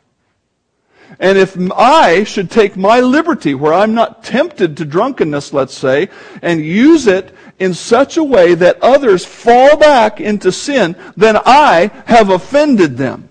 And 1.18 1.36
if 1.36 1.56
I 1.72 2.24
should 2.24 2.50
take 2.50 2.76
my 2.76 3.00
liberty, 3.00 3.54
where 3.54 3.74
I'm 3.74 3.94
not 3.94 4.22
tempted 4.22 4.76
to 4.76 4.84
drunkenness, 4.84 5.52
let's 5.52 5.76
say, 5.76 6.08
and 6.40 6.64
use 6.64 7.06
it 7.06 7.34
in 7.60 7.74
such 7.74 8.16
a 8.16 8.24
way 8.24 8.54
that 8.54 8.82
others 8.82 9.24
fall 9.24 9.76
back 9.76 10.20
into 10.20 10.50
sin, 10.50 10.96
then 11.16 11.36
I 11.44 11.90
have 12.06 12.30
offended 12.30 12.96
them. 12.96 13.28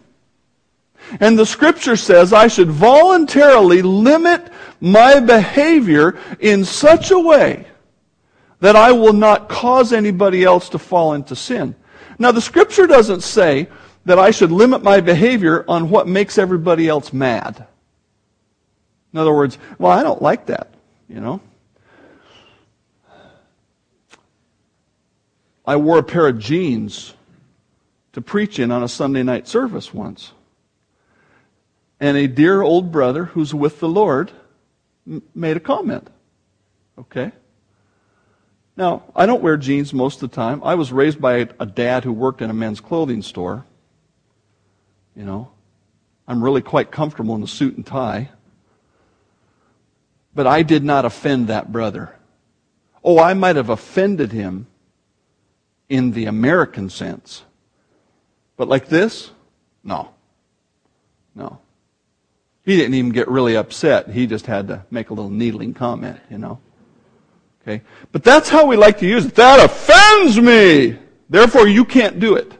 And 1.19 1.37
the 1.37 1.45
scripture 1.45 1.95
says 1.95 2.31
I 2.31 2.47
should 2.47 2.69
voluntarily 2.69 3.81
limit 3.81 4.51
my 4.79 5.19
behavior 5.19 6.17
in 6.39 6.63
such 6.63 7.09
a 7.09 7.19
way 7.19 7.65
that 8.59 8.75
I 8.75 8.91
will 8.91 9.13
not 9.13 9.49
cause 9.49 9.91
anybody 9.91 10.43
else 10.43 10.69
to 10.69 10.79
fall 10.79 11.13
into 11.13 11.35
sin. 11.35 11.75
Now, 12.19 12.31
the 12.31 12.41
scripture 12.41 12.85
doesn't 12.85 13.21
say 13.21 13.67
that 14.05 14.19
I 14.19 14.29
should 14.31 14.51
limit 14.51 14.83
my 14.83 15.01
behavior 15.01 15.65
on 15.67 15.89
what 15.89 16.07
makes 16.07 16.37
everybody 16.37 16.87
else 16.87 17.11
mad. 17.13 17.65
In 19.11 19.19
other 19.19 19.33
words, 19.33 19.57
well, 19.79 19.91
I 19.91 20.03
don't 20.03 20.21
like 20.21 20.45
that, 20.47 20.71
you 21.07 21.19
know. 21.19 21.41
I 25.69 25.75
wore 25.75 25.99
a 25.99 26.03
pair 26.03 26.25
of 26.25 26.39
jeans 26.39 27.13
to 28.13 28.21
preach 28.21 28.57
in 28.57 28.71
on 28.71 28.81
a 28.81 28.87
Sunday 28.87 29.21
night 29.21 29.47
service 29.47 29.93
once. 29.93 30.31
And 31.99 32.17
a 32.17 32.25
dear 32.25 32.63
old 32.63 32.91
brother 32.91 33.25
who's 33.25 33.53
with 33.53 33.79
the 33.79 33.87
Lord 33.87 34.31
made 35.35 35.57
a 35.57 35.59
comment. 35.59 36.09
Okay? 36.97 37.31
Now, 38.77 39.03
I 39.15 39.27
don't 39.27 39.43
wear 39.43 39.57
jeans 39.57 39.93
most 39.93 40.23
of 40.23 40.31
the 40.31 40.35
time. 40.35 40.59
I 40.63 40.73
was 40.73 40.91
raised 40.91 41.21
by 41.21 41.47
a 41.59 41.67
dad 41.67 42.03
who 42.03 42.13
worked 42.13 42.41
in 42.41 42.49
a 42.49 42.53
men's 42.53 42.81
clothing 42.81 43.21
store. 43.21 43.63
You 45.15 45.23
know, 45.23 45.51
I'm 46.27 46.43
really 46.43 46.63
quite 46.63 46.89
comfortable 46.89 47.35
in 47.35 47.43
a 47.43 47.47
suit 47.47 47.75
and 47.75 47.85
tie. 47.85 48.31
But 50.33 50.47
I 50.47 50.63
did 50.63 50.83
not 50.83 51.05
offend 51.05 51.45
that 51.45 51.71
brother. 51.71 52.15
Oh, 53.03 53.19
I 53.19 53.35
might 53.35 53.55
have 53.55 53.69
offended 53.69 54.31
him 54.31 54.65
in 55.89 56.11
the 56.11 56.25
American 56.25 56.89
sense. 56.89 57.43
But 58.55 58.67
like 58.67 58.87
this? 58.87 59.31
No. 59.83 60.13
No. 61.35 61.59
He 62.63 62.77
didn't 62.77 62.93
even 62.93 63.11
get 63.11 63.27
really 63.27 63.57
upset. 63.57 64.09
He 64.09 64.27
just 64.27 64.45
had 64.45 64.67
to 64.67 64.85
make 64.91 65.09
a 65.09 65.13
little 65.13 65.31
needling 65.31 65.73
comment, 65.73 66.19
you 66.29 66.37
know. 66.37 66.59
Okay? 67.61 67.81
But 68.11 68.23
that's 68.23 68.49
how 68.49 68.65
we 68.65 68.77
like 68.77 68.99
to 68.99 69.07
use 69.07 69.25
it. 69.25 69.35
That 69.35 69.63
offends 69.63 70.39
me! 70.39 70.99
Therefore, 71.29 71.67
you 71.67 71.85
can't 71.85 72.19
do 72.19 72.35
it. 72.35 72.53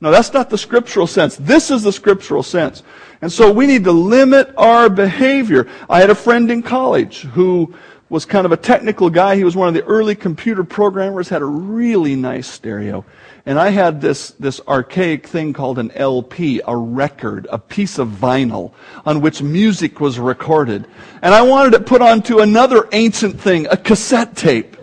No, 0.00 0.10
that's 0.10 0.32
not 0.32 0.50
the 0.50 0.58
scriptural 0.58 1.06
sense. 1.06 1.36
This 1.36 1.70
is 1.70 1.82
the 1.82 1.92
scriptural 1.92 2.42
sense. 2.42 2.82
And 3.22 3.32
so 3.32 3.50
we 3.50 3.66
need 3.66 3.84
to 3.84 3.92
limit 3.92 4.52
our 4.56 4.90
behavior. 4.90 5.66
I 5.88 6.00
had 6.00 6.10
a 6.10 6.14
friend 6.14 6.50
in 6.50 6.62
college 6.62 7.22
who 7.22 7.74
was 8.14 8.24
kind 8.24 8.46
of 8.46 8.52
a 8.52 8.56
technical 8.56 9.10
guy. 9.10 9.34
He 9.34 9.42
was 9.42 9.56
one 9.56 9.66
of 9.66 9.74
the 9.74 9.82
early 9.82 10.14
computer 10.14 10.62
programmers, 10.62 11.28
had 11.28 11.42
a 11.42 11.46
really 11.46 12.14
nice 12.14 12.46
stereo. 12.46 13.04
And 13.44 13.58
I 13.58 13.70
had 13.70 14.00
this, 14.00 14.30
this 14.38 14.60
archaic 14.68 15.26
thing 15.26 15.52
called 15.52 15.80
an 15.80 15.90
LP, 15.90 16.60
a 16.64 16.76
record, 16.76 17.48
a 17.50 17.58
piece 17.58 17.98
of 17.98 18.06
vinyl 18.06 18.72
on 19.04 19.20
which 19.20 19.42
music 19.42 19.98
was 19.98 20.20
recorded. 20.20 20.86
And 21.22 21.34
I 21.34 21.42
wanted 21.42 21.74
it 21.74 21.86
put 21.86 22.02
onto 22.02 22.38
another 22.38 22.88
ancient 22.92 23.40
thing, 23.40 23.66
a 23.66 23.76
cassette 23.76 24.36
tape. 24.36 24.76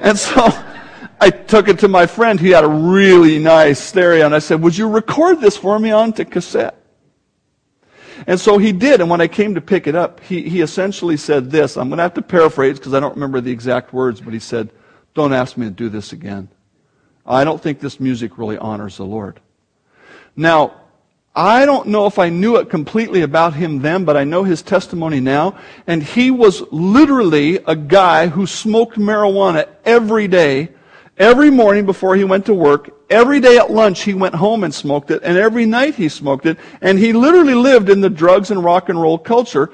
And 0.00 0.18
so 0.18 0.48
I 1.20 1.28
took 1.28 1.68
it 1.68 1.80
to 1.80 1.88
my 1.88 2.06
friend. 2.06 2.40
He 2.40 2.48
had 2.48 2.64
a 2.64 2.68
really 2.68 3.38
nice 3.38 3.78
stereo, 3.78 4.24
and 4.24 4.34
I 4.34 4.38
said, 4.38 4.62
Would 4.62 4.78
you 4.78 4.88
record 4.88 5.42
this 5.42 5.58
for 5.58 5.78
me 5.78 5.90
onto 5.90 6.24
cassette? 6.24 6.79
And 8.26 8.38
so 8.38 8.58
he 8.58 8.72
did, 8.72 9.00
and 9.00 9.08
when 9.08 9.20
I 9.20 9.28
came 9.28 9.54
to 9.54 9.60
pick 9.60 9.86
it 9.86 9.94
up, 9.94 10.20
he, 10.20 10.48
he 10.48 10.60
essentially 10.60 11.16
said 11.16 11.50
this. 11.50 11.76
I'm 11.76 11.88
going 11.88 11.98
to 11.98 12.02
have 12.02 12.14
to 12.14 12.22
paraphrase 12.22 12.78
because 12.78 12.94
I 12.94 13.00
don't 13.00 13.14
remember 13.14 13.40
the 13.40 13.50
exact 13.50 13.92
words, 13.92 14.20
but 14.20 14.32
he 14.32 14.38
said, 14.38 14.70
Don't 15.14 15.32
ask 15.32 15.56
me 15.56 15.66
to 15.66 15.72
do 15.72 15.88
this 15.88 16.12
again. 16.12 16.48
I 17.26 17.44
don't 17.44 17.60
think 17.60 17.80
this 17.80 18.00
music 18.00 18.38
really 18.38 18.58
honors 18.58 18.96
the 18.96 19.04
Lord. 19.04 19.40
Now, 20.36 20.74
I 21.34 21.64
don't 21.64 21.88
know 21.88 22.06
if 22.06 22.18
I 22.18 22.28
knew 22.28 22.56
it 22.56 22.70
completely 22.70 23.22
about 23.22 23.54
him 23.54 23.82
then, 23.82 24.04
but 24.04 24.16
I 24.16 24.24
know 24.24 24.42
his 24.42 24.62
testimony 24.62 25.20
now. 25.20 25.58
And 25.86 26.02
he 26.02 26.30
was 26.30 26.62
literally 26.72 27.56
a 27.66 27.76
guy 27.76 28.26
who 28.26 28.46
smoked 28.46 28.98
marijuana 28.98 29.68
every 29.84 30.26
day 30.26 30.70
Every 31.20 31.50
morning 31.50 31.84
before 31.84 32.16
he 32.16 32.24
went 32.24 32.46
to 32.46 32.54
work, 32.54 32.99
every 33.10 33.40
day 33.40 33.58
at 33.58 33.70
lunch 33.70 34.02
he 34.02 34.14
went 34.14 34.34
home 34.34 34.64
and 34.64 34.72
smoked 34.72 35.10
it, 35.10 35.22
and 35.22 35.36
every 35.36 35.66
night 35.66 35.96
he 35.96 36.08
smoked 36.08 36.46
it, 36.46 36.56
and 36.80 36.98
he 36.98 37.12
literally 37.12 37.54
lived 37.54 37.90
in 37.90 38.00
the 38.00 38.08
drugs 38.08 38.50
and 38.50 38.64
rock 38.64 38.88
and 38.88 39.00
roll 39.00 39.18
culture, 39.18 39.70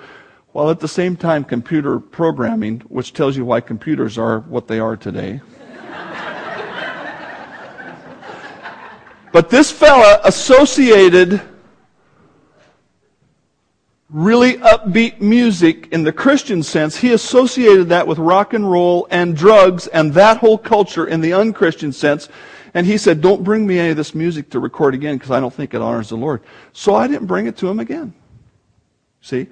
while 0.53 0.71
at 0.71 0.81
the 0.81 0.89
same 0.89 1.17
time 1.17 1.45
computer 1.45 2.01
programming, 2.01 2.81
which 2.89 3.13
tells 3.13 3.37
you 3.37 3.45
why 3.45 3.61
computers 3.61 4.17
are 4.17 4.41
what 4.41 4.67
they 4.67 4.81
are 4.81 4.97
today. 4.97 5.41
but 9.33 9.51
this 9.51 9.71
fella 9.71 10.21
associated 10.25 11.43
really 14.09 14.55
upbeat 14.55 15.21
music 15.21 15.89
in 15.93 16.05
the 16.05 16.13
Christian 16.13 16.63
sense, 16.63 16.97
he 16.97 17.13
associated 17.13 17.89
that 17.89 18.07
with 18.07 18.19
rock 18.19 18.55
and 18.55 18.71
roll 18.71 19.07
and 19.11 19.37
drugs 19.37 19.89
and 19.89 20.15
that 20.15 20.39
whole 20.39 20.57
culture 20.57 21.07
in 21.07 21.21
the 21.21 21.33
unchristian 21.33 21.93
sense. 21.93 22.29
And 22.77 22.87
he 22.87 22.99
said, 22.99 23.23
Don't 23.23 23.43
bring 23.43 23.67
me 23.67 23.79
any 23.79 23.89
of 23.89 23.97
this 23.97 24.15
music 24.15 24.51
to 24.51 24.61
record 24.61 24.93
again 24.93 25.17
because 25.17 25.31
I 25.31 25.41
don't 25.41 25.53
think 25.53 25.73
it 25.73 25.81
honors 25.81 26.11
the 26.11 26.17
Lord. 26.17 26.43
So 26.75 26.95
I 26.95 27.09
didn't 27.09 27.27
bring 27.27 27.47
it 27.47 27.57
to 27.57 27.69
him 27.69 27.81
again. 27.81 28.13
See? 29.23 29.47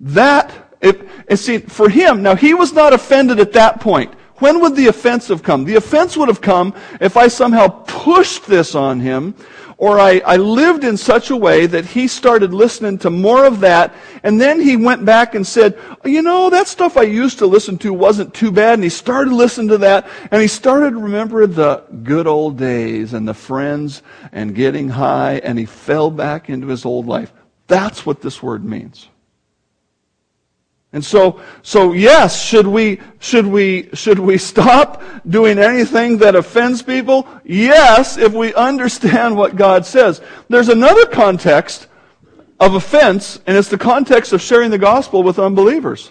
That, 0.00 0.52
if, 0.82 1.00
and 1.28 1.38
see, 1.38 1.58
for 1.58 1.88
him, 1.88 2.22
now 2.22 2.36
he 2.36 2.52
was 2.52 2.74
not 2.74 2.92
offended 2.92 3.40
at 3.40 3.54
that 3.54 3.80
point. 3.80 4.12
When 4.36 4.60
would 4.60 4.76
the 4.76 4.88
offense 4.88 5.28
have 5.28 5.42
come? 5.42 5.64
The 5.64 5.76
offense 5.76 6.14
would 6.18 6.28
have 6.28 6.42
come 6.42 6.74
if 7.00 7.16
I 7.16 7.28
somehow 7.28 7.68
pushed 7.86 8.44
this 8.44 8.74
on 8.74 9.00
him 9.00 9.34
or 9.78 10.00
I, 10.00 10.20
I 10.26 10.36
lived 10.36 10.82
in 10.82 10.96
such 10.96 11.30
a 11.30 11.36
way 11.36 11.66
that 11.66 11.86
he 11.86 12.08
started 12.08 12.52
listening 12.52 12.98
to 12.98 13.10
more 13.10 13.44
of 13.44 13.60
that, 13.60 13.94
and 14.24 14.40
then 14.40 14.60
he 14.60 14.76
went 14.76 15.04
back 15.04 15.36
and 15.36 15.46
said, 15.46 15.78
you 16.04 16.20
know, 16.20 16.50
that 16.50 16.66
stuff 16.66 16.96
I 16.96 17.02
used 17.02 17.38
to 17.38 17.46
listen 17.46 17.78
to 17.78 17.92
wasn't 17.92 18.34
too 18.34 18.50
bad, 18.50 18.74
and 18.74 18.82
he 18.82 18.90
started 18.90 19.32
listening 19.32 19.68
to 19.68 19.78
that, 19.78 20.08
and 20.32 20.42
he 20.42 20.48
started 20.48 20.96
remembering 20.96 21.52
the 21.52 21.84
good 22.02 22.26
old 22.26 22.58
days 22.58 23.14
and 23.14 23.26
the 23.26 23.34
friends 23.34 24.02
and 24.32 24.54
getting 24.54 24.88
high, 24.88 25.36
and 25.44 25.58
he 25.58 25.64
fell 25.64 26.10
back 26.10 26.50
into 26.50 26.66
his 26.66 26.84
old 26.84 27.06
life. 27.06 27.32
That's 27.68 28.04
what 28.04 28.20
this 28.20 28.42
word 28.42 28.64
means. 28.64 29.08
And 30.92 31.04
so, 31.04 31.40
so 31.62 31.92
yes, 31.92 32.42
should 32.42 32.66
we, 32.66 33.00
should 33.18 33.46
we, 33.46 33.90
should 33.92 34.18
we 34.18 34.38
stop 34.38 35.02
doing 35.28 35.58
anything 35.58 36.18
that 36.18 36.34
offends 36.34 36.82
people? 36.82 37.28
Yes, 37.44 38.16
if 38.16 38.32
we 38.32 38.54
understand 38.54 39.36
what 39.36 39.56
God 39.56 39.84
says. 39.84 40.22
There's 40.48 40.70
another 40.70 41.04
context 41.04 41.88
of 42.58 42.74
offense, 42.74 43.38
and 43.46 43.56
it's 43.56 43.68
the 43.68 43.78
context 43.78 44.32
of 44.32 44.40
sharing 44.40 44.70
the 44.70 44.78
gospel 44.78 45.22
with 45.22 45.38
unbelievers. 45.38 46.10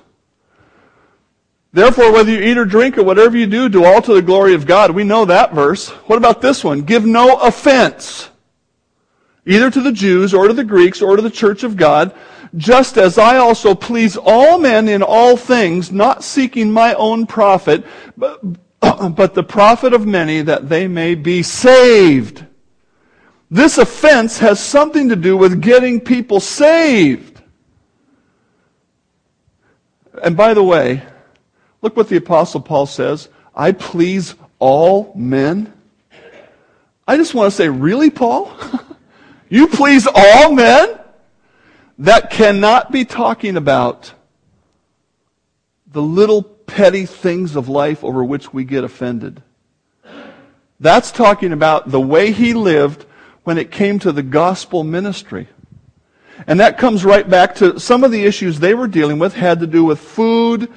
Therefore, 1.74 2.12
whether 2.14 2.32
you 2.32 2.40
eat 2.40 2.58
or 2.58 2.66
drink 2.66 2.98
or 2.98 3.04
whatever 3.04 3.36
you 3.36 3.48
do, 3.48 3.70
do 3.70 3.84
all 3.84 4.02
to 4.02 4.14
the 4.14 4.22
glory 4.22 4.54
of 4.54 4.66
God. 4.66 4.92
We 4.92 5.04
know 5.04 5.26
that 5.26 5.54
verse. 5.54 5.90
What 5.90 6.18
about 6.18 6.42
this 6.42 6.64
one? 6.64 6.84
Give 6.84 7.06
no 7.06 7.38
offense, 7.38 8.30
either 9.46 9.70
to 9.72 9.82
the 9.82 9.92
Jews 9.92 10.34
or 10.34 10.48
to 10.48 10.54
the 10.54 10.64
Greeks 10.64 11.02
or 11.02 11.16
to 11.16 11.22
the 11.22 11.30
church 11.30 11.64
of 11.64 11.76
God 11.76 12.16
just 12.58 12.98
as 12.98 13.18
I 13.18 13.38
also 13.38 13.76
please 13.76 14.18
all 14.18 14.58
men 14.58 14.90
in 14.90 15.04
all 15.04 15.38
things, 15.38 15.92
not 15.92 16.24
seeking 16.24 16.72
my 16.72 16.94
own 16.96 17.28
profit, 17.28 17.86
but, 18.18 18.42
but 18.82 19.34
the 19.36 19.44
profit 19.44 19.94
of 19.94 20.06
many 20.06 20.42
that 20.42 20.68
they 20.68 20.88
may 20.88 21.16
be 21.16 21.44
saved. 21.44 22.46
This 23.50 23.78
offense 23.78 24.40
has 24.40 24.60
something 24.60 25.10
to 25.10 25.16
do 25.16 25.38
with 25.38 25.62
getting 25.62 26.02
people 26.02 26.40
saved. 26.40 27.42
And 30.22 30.36
by 30.36 30.54
the 30.54 30.64
way, 30.64 31.04
look 31.82 31.96
what 31.96 32.10
the 32.10 32.18
Apostle 32.18 32.62
Paul 32.62 32.88
says 32.88 33.30
I 33.56 33.72
please 33.72 34.36
all 34.60 35.14
men. 35.16 35.72
I 37.08 37.16
just 37.16 37.34
want 37.34 37.52
to 37.52 37.56
say, 37.56 37.70
really, 37.70 38.10
Paul? 38.10 38.54
You 39.50 39.68
please 39.68 40.06
all 40.14 40.52
men? 40.52 41.00
That 42.00 42.30
cannot 42.30 42.92
be 42.92 43.06
talking 43.06 43.58
about 43.58 44.14
the 45.92 46.02
little 46.02 46.44
petty 46.44 47.06
things 47.06 47.56
of 47.56 47.70
life 47.70 48.04
over 48.04 48.24
which 48.24 48.54
we 48.54 48.66
get 48.66 48.84
offended. 48.84 49.42
That's 50.80 51.12
talking 51.12 51.54
about 51.54 51.90
the 51.90 52.02
way 52.02 52.32
he 52.32 52.54
lived 52.54 53.06
when 53.44 53.58
it 53.58 53.72
came 53.72 53.98
to 54.00 54.12
the 54.12 54.22
gospel 54.22 54.84
ministry. 54.84 55.48
And 56.46 56.60
that 56.60 56.78
comes 56.78 57.04
right 57.04 57.28
back 57.28 57.56
to 57.56 57.80
some 57.80 58.04
of 58.04 58.12
the 58.12 58.26
issues 58.26 58.60
they 58.60 58.76
were 58.76 58.88
dealing 58.88 59.18
with 59.18 59.34
had 59.34 59.60
to 59.62 59.68
do 59.68 59.84
with 59.84 60.00
food, 60.00 60.72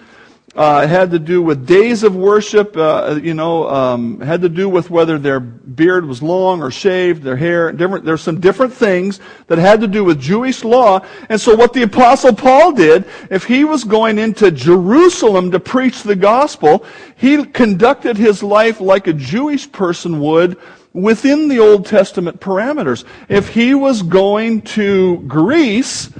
uh, 0.57 0.85
had 0.87 1.13
to 1.13 1.19
do 1.19 1.41
with 1.41 1.65
days 1.65 2.03
of 2.03 2.17
worship, 2.17 2.77
uh, 2.77 3.19
you 3.23 3.35
know, 3.35 3.69
um, 3.69 4.21
had 4.21 4.43
to 4.43 4.49
do 4.49 4.69
with 4.69 4.91
whether 4.91 5.17
their 5.17 5.39
beard 5.39 6.05
was 6.05 6.23
long 6.23 6.61
or 6.61 6.73
shaved, 6.73 7.23
their 7.23 7.37
hair, 7.37 7.71
different, 7.71 8.05
there's 8.05 8.21
some 8.21 8.41
different 8.41 8.73
things 8.73 9.21
that 9.47 9.59
had 9.59 9.81
to 9.81 9.87
do 9.87 10.03
with 10.03 10.21
Jewish 10.21 10.65
law. 10.65 11.05
And 11.29 11.41
so 11.41 11.55
what 11.55 11.73
the 11.73 11.83
apostle 11.83 12.35
Paul 12.35 12.73
did, 12.73 13.05
if 13.31 13.45
he 13.45 13.65
was 13.65 13.85
going 13.85 14.19
into 14.19 14.51
Jerusalem 14.51 15.53
to 15.53 15.61
preach 15.61 16.03
the 16.03 16.17
gospel, 16.17 16.85
he 17.17 17.45
conducted 17.45 18.17
his 18.17 18.43
life 18.43 18.81
like 18.81 19.07
a 19.07 19.13
Jewish 19.13 19.71
person 19.71 20.19
would 20.19 20.57
within 20.93 21.47
the 21.47 21.61
Old 21.61 21.87
Testament 21.87 22.41
parameters. 22.41 23.05
If 23.29 23.51
he 23.51 23.75
was 23.75 24.03
going 24.03 24.63
to 24.63 25.19
Greece, 25.29 26.11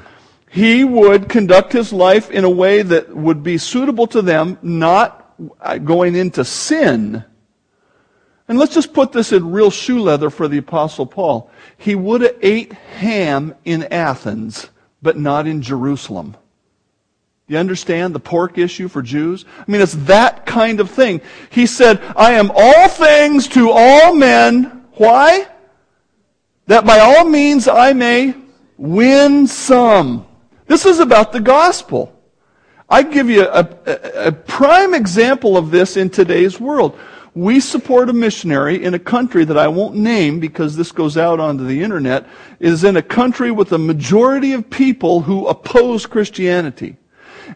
he 0.53 0.83
would 0.83 1.29
conduct 1.29 1.73
his 1.73 1.93
life 1.93 2.29
in 2.31 2.43
a 2.43 2.51
way 2.51 2.83
that 2.83 3.15
would 3.15 3.41
be 3.45 3.57
suitable 3.57 4.09
to 4.09 4.21
them, 4.21 4.59
not 4.63 5.33
uh, 5.61 5.79
going 5.79 6.17
into 6.17 6.45
sin. 6.45 7.25
And 8.49 8.59
let's 8.59 8.75
just 8.75 8.93
put 8.93 9.13
this 9.13 9.31
in 9.31 9.53
real 9.53 9.71
shoe 9.71 10.01
leather 10.01 10.29
for 10.29 10.49
the 10.49 10.59
Apostle 10.59 11.07
Paul. 11.07 11.49
He 11.77 11.95
would 11.95 12.23
have 12.23 12.37
ate 12.43 12.73
ham 12.73 13.55
in 13.65 13.85
Athens, 13.93 14.69
but 15.01 15.17
not 15.17 15.47
in 15.47 15.63
Jerusalem. 15.63 16.37
You 17.47 17.59
understand 17.59 18.13
the 18.13 18.21
pork 18.21 18.59
issue 18.59 18.89
for 18.89 19.03
Jews? 19.03 19.45
I 19.57 19.71
mean, 19.71 19.81
it's 19.81 19.95
that 20.07 20.47
kind 20.47 20.81
of 20.81 20.91
thing. 20.91 21.21
He 21.51 21.67
said, 21.67 22.03
I 22.17 22.33
am 22.33 22.51
all 22.53 22.89
things 22.89 23.47
to 23.49 23.71
all 23.71 24.17
men. 24.17 24.85
Why? 24.95 25.47
That 26.67 26.85
by 26.85 26.99
all 26.99 27.25
means 27.25 27.69
I 27.69 27.93
may 27.93 28.35
win 28.77 29.47
some. 29.47 30.27
This 30.71 30.87
is 30.87 31.01
about 31.01 31.33
the 31.33 31.41
gospel. 31.41 32.17
I 32.89 33.03
give 33.03 33.29
you 33.29 33.43
a, 33.43 33.69
a, 33.87 34.27
a, 34.29 34.33
prime 34.33 34.95
example 34.95 35.57
of 35.57 35.73
this 35.73 35.97
in 35.97 36.11
today's 36.11 36.61
world. 36.61 36.97
We 37.35 37.59
support 37.59 38.09
a 38.09 38.13
missionary 38.13 38.85
in 38.85 38.95
a 38.95 38.99
country 39.01 39.45
that 39.47 39.59
I 39.59 39.67
won't 39.67 39.97
name 39.97 40.39
because 40.39 40.77
this 40.77 40.93
goes 40.93 41.17
out 41.17 41.41
onto 41.41 41.67
the 41.67 41.83
internet, 41.83 42.25
is 42.61 42.85
in 42.85 42.97
a 42.97 43.03
country 43.03 43.51
with 43.51 43.73
a 43.73 43.79
majority 43.79 44.53
of 44.53 44.71
people 44.71 45.23
who 45.23 45.49
oppose 45.49 46.07
Christianity. 46.07 46.97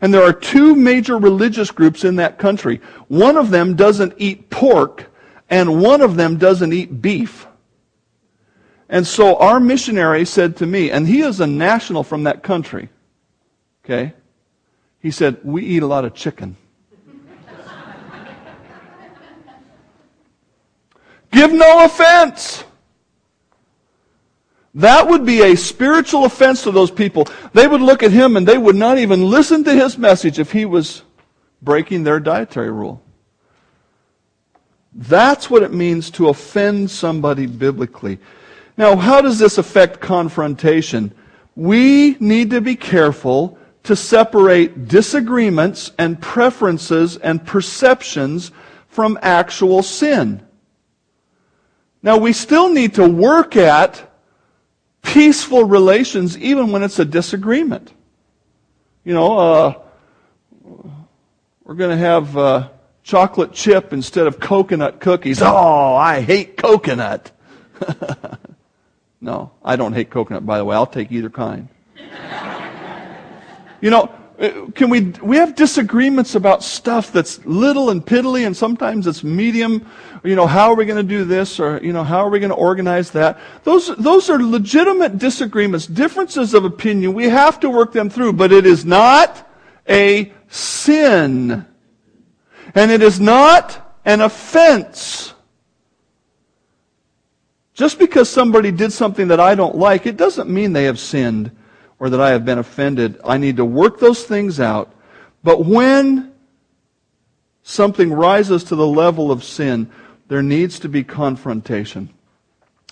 And 0.00 0.12
there 0.12 0.24
are 0.24 0.32
two 0.32 0.74
major 0.74 1.16
religious 1.16 1.70
groups 1.70 2.02
in 2.02 2.16
that 2.16 2.40
country. 2.40 2.80
One 3.06 3.36
of 3.36 3.50
them 3.50 3.76
doesn't 3.76 4.14
eat 4.16 4.50
pork, 4.50 5.08
and 5.48 5.80
one 5.80 6.00
of 6.00 6.16
them 6.16 6.36
doesn't 6.36 6.72
eat 6.72 7.00
beef. 7.00 7.46
And 8.88 9.06
so 9.06 9.36
our 9.36 9.60
missionary 9.60 10.24
said 10.24 10.56
to 10.56 10.66
me, 10.66 10.90
and 10.90 11.06
he 11.06 11.22
is 11.22 11.38
a 11.38 11.46
national 11.46 12.02
from 12.02 12.24
that 12.24 12.42
country, 12.42 12.88
Okay? 13.84 14.14
He 15.00 15.10
said, 15.10 15.38
We 15.44 15.64
eat 15.64 15.82
a 15.82 15.86
lot 15.86 16.04
of 16.04 16.14
chicken. 16.14 16.56
Give 21.30 21.52
no 21.52 21.84
offense. 21.84 22.64
That 24.76 25.08
would 25.08 25.26
be 25.26 25.42
a 25.42 25.56
spiritual 25.56 26.24
offense 26.24 26.62
to 26.62 26.70
those 26.70 26.90
people. 26.90 27.28
They 27.52 27.66
would 27.66 27.80
look 27.80 28.02
at 28.02 28.10
him 28.10 28.36
and 28.36 28.46
they 28.46 28.58
would 28.58 28.76
not 28.76 28.98
even 28.98 29.28
listen 29.28 29.62
to 29.64 29.74
his 29.74 29.98
message 29.98 30.38
if 30.38 30.52
he 30.52 30.64
was 30.64 31.02
breaking 31.60 32.04
their 32.04 32.20
dietary 32.20 32.70
rule. 32.70 33.02
That's 34.92 35.50
what 35.50 35.62
it 35.62 35.72
means 35.72 36.10
to 36.12 36.28
offend 36.28 36.90
somebody 36.90 37.46
biblically. 37.46 38.18
Now, 38.76 38.96
how 38.96 39.20
does 39.20 39.38
this 39.38 39.58
affect 39.58 40.00
confrontation? 40.00 41.12
We 41.56 42.16
need 42.20 42.50
to 42.50 42.60
be 42.60 42.76
careful 42.76 43.58
to 43.84 43.94
separate 43.94 44.88
disagreements 44.88 45.92
and 45.98 46.20
preferences 46.20 47.16
and 47.18 47.44
perceptions 47.44 48.50
from 48.88 49.18
actual 49.22 49.82
sin. 49.82 50.44
Now, 52.02 52.18
we 52.18 52.32
still 52.32 52.70
need 52.70 52.94
to 52.94 53.08
work 53.08 53.56
at 53.56 54.10
peaceful 55.02 55.64
relations 55.64 56.36
even 56.38 56.72
when 56.72 56.82
it's 56.82 56.98
a 56.98 57.04
disagreement. 57.04 57.92
You 59.04 59.14
know, 59.14 59.38
uh, 59.38 59.74
we're 61.64 61.74
going 61.74 61.90
to 61.90 61.96
have 61.96 62.36
uh, 62.36 62.68
chocolate 63.02 63.52
chip 63.52 63.92
instead 63.92 64.26
of 64.26 64.40
coconut 64.40 64.98
cookies. 65.00 65.42
Oh, 65.42 65.94
I 65.94 66.20
hate 66.20 66.56
coconut. 66.56 67.30
no, 69.20 69.52
I 69.62 69.76
don't 69.76 69.92
hate 69.92 70.08
coconut, 70.08 70.46
by 70.46 70.56
the 70.56 70.64
way. 70.64 70.74
I'll 70.74 70.86
take 70.86 71.12
either 71.12 71.30
kind. 71.30 71.68
You 73.84 73.90
know, 73.90 74.10
uh, 74.40 74.70
can 74.74 74.88
we, 74.88 75.12
we 75.22 75.36
have 75.36 75.54
disagreements 75.54 76.36
about 76.36 76.64
stuff 76.64 77.12
that's 77.12 77.44
little 77.44 77.90
and 77.90 78.02
piddly 78.02 78.46
and 78.46 78.56
sometimes 78.56 79.06
it's 79.06 79.22
medium. 79.22 79.86
You 80.24 80.36
know, 80.36 80.46
how 80.46 80.70
are 80.70 80.74
we 80.74 80.86
going 80.86 81.06
to 81.06 81.06
do 81.06 81.26
this 81.26 81.60
or, 81.60 81.78
you 81.82 81.92
know, 81.92 82.02
how 82.02 82.20
are 82.20 82.30
we 82.30 82.38
going 82.40 82.48
to 82.48 82.56
organize 82.56 83.10
that? 83.10 83.38
Those, 83.64 83.94
those 83.96 84.30
are 84.30 84.42
legitimate 84.42 85.18
disagreements, 85.18 85.86
differences 85.86 86.54
of 86.54 86.64
opinion. 86.64 87.12
We 87.12 87.28
have 87.28 87.60
to 87.60 87.68
work 87.68 87.92
them 87.92 88.08
through, 88.08 88.32
but 88.32 88.52
it 88.52 88.64
is 88.64 88.86
not 88.86 89.46
a 89.86 90.32
sin. 90.48 91.66
And 92.74 92.90
it 92.90 93.02
is 93.02 93.20
not 93.20 93.98
an 94.06 94.22
offense. 94.22 95.34
Just 97.74 97.98
because 97.98 98.30
somebody 98.30 98.72
did 98.72 98.94
something 98.94 99.28
that 99.28 99.40
I 99.40 99.54
don't 99.54 99.76
like, 99.76 100.06
it 100.06 100.16
doesn't 100.16 100.48
mean 100.48 100.72
they 100.72 100.84
have 100.84 100.98
sinned 100.98 101.54
or 102.04 102.10
that 102.10 102.20
I 102.20 102.32
have 102.32 102.44
been 102.44 102.58
offended. 102.58 103.18
I 103.24 103.38
need 103.38 103.56
to 103.56 103.64
work 103.64 103.98
those 103.98 104.24
things 104.24 104.60
out. 104.60 104.92
But 105.42 105.64
when 105.64 106.34
something 107.62 108.12
rises 108.12 108.62
to 108.64 108.76
the 108.76 108.86
level 108.86 109.32
of 109.32 109.42
sin, 109.42 109.90
there 110.28 110.42
needs 110.42 110.78
to 110.80 110.90
be 110.90 111.02
confrontation. 111.02 112.10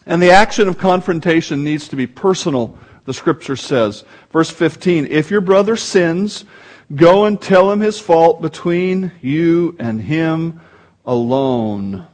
And 0.07 0.23
the 0.23 0.31
action 0.31 0.67
of 0.67 0.79
confrontation 0.79 1.63
needs 1.63 1.89
to 1.89 1.97
be 1.97 2.07
personal, 2.07 2.79
the 3.05 3.13
scripture 3.13 3.55
says. 3.55 4.05
Verse 4.33 4.49
15 4.49 5.09
If 5.09 5.31
your 5.31 5.43
brother 5.43 5.77
sins, 5.77 6.47
go 6.95 7.27
and 7.27 7.39
tell 7.39 7.71
him 7.71 7.81
his 7.81 8.01
fault 8.01 8.41
between 8.41 9.13
you 9.21 9.77
and 9.79 10.01
him 10.01 10.59
alone. 11.05 12.07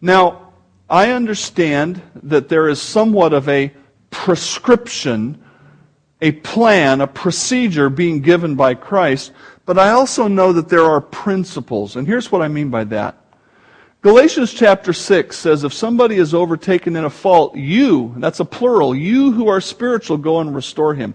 Now, 0.00 0.52
I 0.90 1.12
understand 1.12 2.02
that 2.24 2.48
there 2.48 2.68
is 2.68 2.82
somewhat 2.82 3.32
of 3.32 3.48
a 3.48 3.72
prescription, 4.12 5.42
a 6.20 6.30
plan, 6.30 7.00
a 7.00 7.06
procedure 7.08 7.90
being 7.90 8.20
given 8.20 8.54
by 8.54 8.74
Christ, 8.74 9.32
but 9.66 9.78
I 9.78 9.90
also 9.90 10.28
know 10.28 10.52
that 10.52 10.68
there 10.68 10.84
are 10.84 11.00
principles. 11.00 11.96
And 11.96 12.06
here's 12.06 12.30
what 12.30 12.42
I 12.42 12.46
mean 12.46 12.68
by 12.68 12.84
that. 12.84 13.16
Galatians 14.02 14.52
chapter 14.52 14.92
6 14.92 15.36
says, 15.36 15.64
if 15.64 15.72
somebody 15.72 16.16
is 16.16 16.34
overtaken 16.34 16.94
in 16.94 17.04
a 17.04 17.10
fault, 17.10 17.56
you, 17.56 18.14
that's 18.18 18.40
a 18.40 18.44
plural, 18.44 18.94
you 18.94 19.32
who 19.32 19.48
are 19.48 19.60
spiritual, 19.60 20.16
go 20.16 20.40
and 20.40 20.54
restore 20.54 20.94
him. 20.94 21.14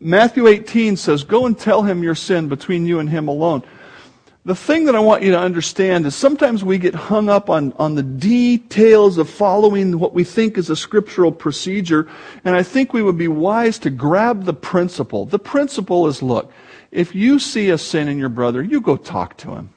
Matthew 0.00 0.46
18 0.46 0.96
says, 0.96 1.24
go 1.24 1.46
and 1.46 1.58
tell 1.58 1.82
him 1.82 2.02
your 2.02 2.14
sin 2.14 2.48
between 2.48 2.86
you 2.86 3.00
and 3.00 3.10
him 3.10 3.28
alone 3.28 3.64
the 4.44 4.54
thing 4.54 4.86
that 4.86 4.94
I 4.94 5.00
want 5.00 5.22
you 5.22 5.32
to 5.32 5.38
understand 5.38 6.06
is 6.06 6.14
sometimes 6.14 6.64
we 6.64 6.78
get 6.78 6.94
hung 6.94 7.28
up 7.28 7.50
on, 7.50 7.72
on 7.74 7.96
the 7.96 8.02
details 8.02 9.18
of 9.18 9.28
following 9.28 9.98
what 9.98 10.14
we 10.14 10.24
think 10.24 10.56
is 10.56 10.70
a 10.70 10.76
scriptural 10.76 11.32
procedure, 11.32 12.08
and 12.44 12.56
I 12.56 12.62
think 12.62 12.92
we 12.92 13.02
would 13.02 13.18
be 13.18 13.28
wise 13.28 13.78
to 13.80 13.90
grab 13.90 14.44
the 14.44 14.54
principle. 14.54 15.26
The 15.26 15.38
principle 15.38 16.06
is 16.06 16.22
look, 16.22 16.50
if 16.90 17.14
you 17.14 17.38
see 17.38 17.68
a 17.68 17.78
sin 17.78 18.08
in 18.08 18.18
your 18.18 18.30
brother, 18.30 18.62
you 18.62 18.80
go 18.80 18.96
talk 18.96 19.36
to 19.38 19.54
him. 19.54 19.70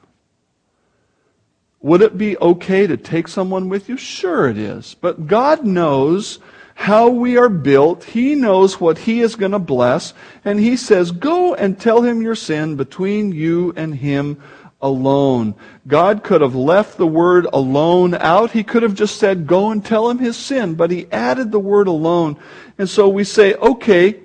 Would 1.80 2.00
it 2.00 2.16
be 2.16 2.38
okay 2.38 2.86
to 2.86 2.96
take 2.96 3.26
someone 3.26 3.68
with 3.68 3.88
you? 3.88 3.96
Sure 3.96 4.48
it 4.48 4.56
is. 4.56 4.94
But 4.94 5.26
God 5.26 5.66
knows 5.66 6.38
how 6.82 7.08
we 7.08 7.36
are 7.36 7.48
built. 7.48 8.02
He 8.02 8.34
knows 8.34 8.80
what 8.80 8.98
He 8.98 9.20
is 9.20 9.36
going 9.36 9.52
to 9.52 9.60
bless. 9.60 10.14
And 10.44 10.58
He 10.58 10.76
says, 10.76 11.12
go 11.12 11.54
and 11.54 11.80
tell 11.80 12.02
him 12.02 12.20
your 12.20 12.34
sin 12.34 12.74
between 12.74 13.30
you 13.30 13.72
and 13.76 13.94
him 13.94 14.42
alone. 14.80 15.54
God 15.86 16.24
could 16.24 16.40
have 16.40 16.56
left 16.56 16.98
the 16.98 17.06
word 17.06 17.46
alone 17.52 18.14
out. 18.14 18.50
He 18.50 18.64
could 18.64 18.82
have 18.82 18.96
just 18.96 19.16
said, 19.16 19.46
go 19.46 19.70
and 19.70 19.84
tell 19.84 20.10
him 20.10 20.18
his 20.18 20.36
sin, 20.36 20.74
but 20.74 20.90
he 20.90 21.06
added 21.12 21.52
the 21.52 21.60
word 21.60 21.86
alone. 21.86 22.36
And 22.76 22.90
so 22.90 23.08
we 23.08 23.22
say, 23.22 23.54
okay, 23.54 24.18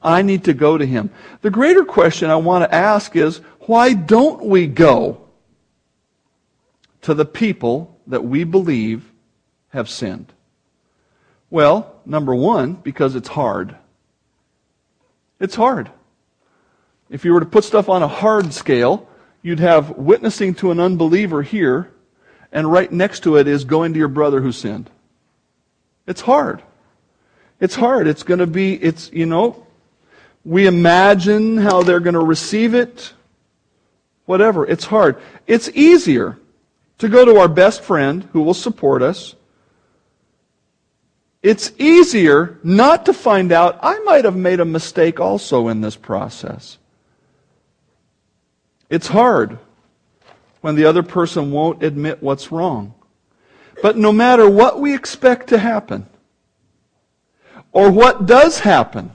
I 0.00 0.22
need 0.22 0.44
to 0.44 0.54
go 0.54 0.78
to 0.78 0.86
him. 0.86 1.10
The 1.42 1.50
greater 1.50 1.84
question 1.84 2.30
I 2.30 2.36
want 2.36 2.62
to 2.62 2.72
ask 2.72 3.16
is, 3.16 3.38
why 3.62 3.92
don't 3.92 4.44
we 4.44 4.68
go 4.68 5.26
to 7.02 7.12
the 7.12 7.24
people 7.24 8.00
that 8.06 8.22
we 8.22 8.44
believe 8.44 9.12
have 9.70 9.90
sinned? 9.90 10.32
Well, 11.50 11.94
number 12.04 12.34
one, 12.34 12.74
because 12.74 13.14
it's 13.14 13.28
hard. 13.28 13.76
It's 15.38 15.54
hard. 15.54 15.90
If 17.08 17.24
you 17.24 17.32
were 17.32 17.40
to 17.40 17.46
put 17.46 17.64
stuff 17.64 17.88
on 17.88 18.02
a 18.02 18.08
hard 18.08 18.52
scale, 18.52 19.08
you'd 19.42 19.60
have 19.60 19.90
witnessing 19.90 20.54
to 20.56 20.72
an 20.72 20.80
unbeliever 20.80 21.42
here, 21.42 21.90
and 22.50 22.70
right 22.70 22.90
next 22.90 23.22
to 23.24 23.36
it 23.36 23.46
is 23.46 23.64
going 23.64 23.92
to 23.92 23.98
your 23.98 24.08
brother 24.08 24.40
who 24.40 24.50
sinned. 24.50 24.90
It's 26.06 26.20
hard. 26.20 26.62
It's 27.60 27.76
hard. 27.76 28.08
It's 28.08 28.24
going 28.24 28.40
to 28.40 28.46
be, 28.46 28.74
it's, 28.74 29.12
you 29.12 29.26
know, 29.26 29.64
we 30.44 30.66
imagine 30.66 31.58
how 31.58 31.82
they're 31.82 32.00
going 32.00 32.14
to 32.14 32.20
receive 32.20 32.74
it. 32.74 33.12
Whatever. 34.24 34.66
It's 34.66 34.84
hard. 34.84 35.16
It's 35.46 35.68
easier 35.68 36.38
to 36.98 37.08
go 37.08 37.24
to 37.24 37.38
our 37.38 37.48
best 37.48 37.82
friend 37.82 38.28
who 38.32 38.42
will 38.42 38.54
support 38.54 39.00
us. 39.00 39.35
It's 41.46 41.70
easier 41.78 42.58
not 42.64 43.06
to 43.06 43.12
find 43.12 43.52
out 43.52 43.78
I 43.80 44.00
might 44.00 44.24
have 44.24 44.34
made 44.34 44.58
a 44.58 44.64
mistake 44.64 45.20
also 45.20 45.68
in 45.68 45.80
this 45.80 45.94
process. 45.94 46.76
It's 48.90 49.06
hard 49.06 49.56
when 50.60 50.74
the 50.74 50.86
other 50.86 51.04
person 51.04 51.52
won't 51.52 51.84
admit 51.84 52.20
what's 52.20 52.50
wrong. 52.50 52.94
But 53.80 53.96
no 53.96 54.10
matter 54.10 54.50
what 54.50 54.80
we 54.80 54.92
expect 54.92 55.50
to 55.50 55.58
happen, 55.58 56.08
or 57.70 57.92
what 57.92 58.26
does 58.26 58.58
happen, 58.58 59.12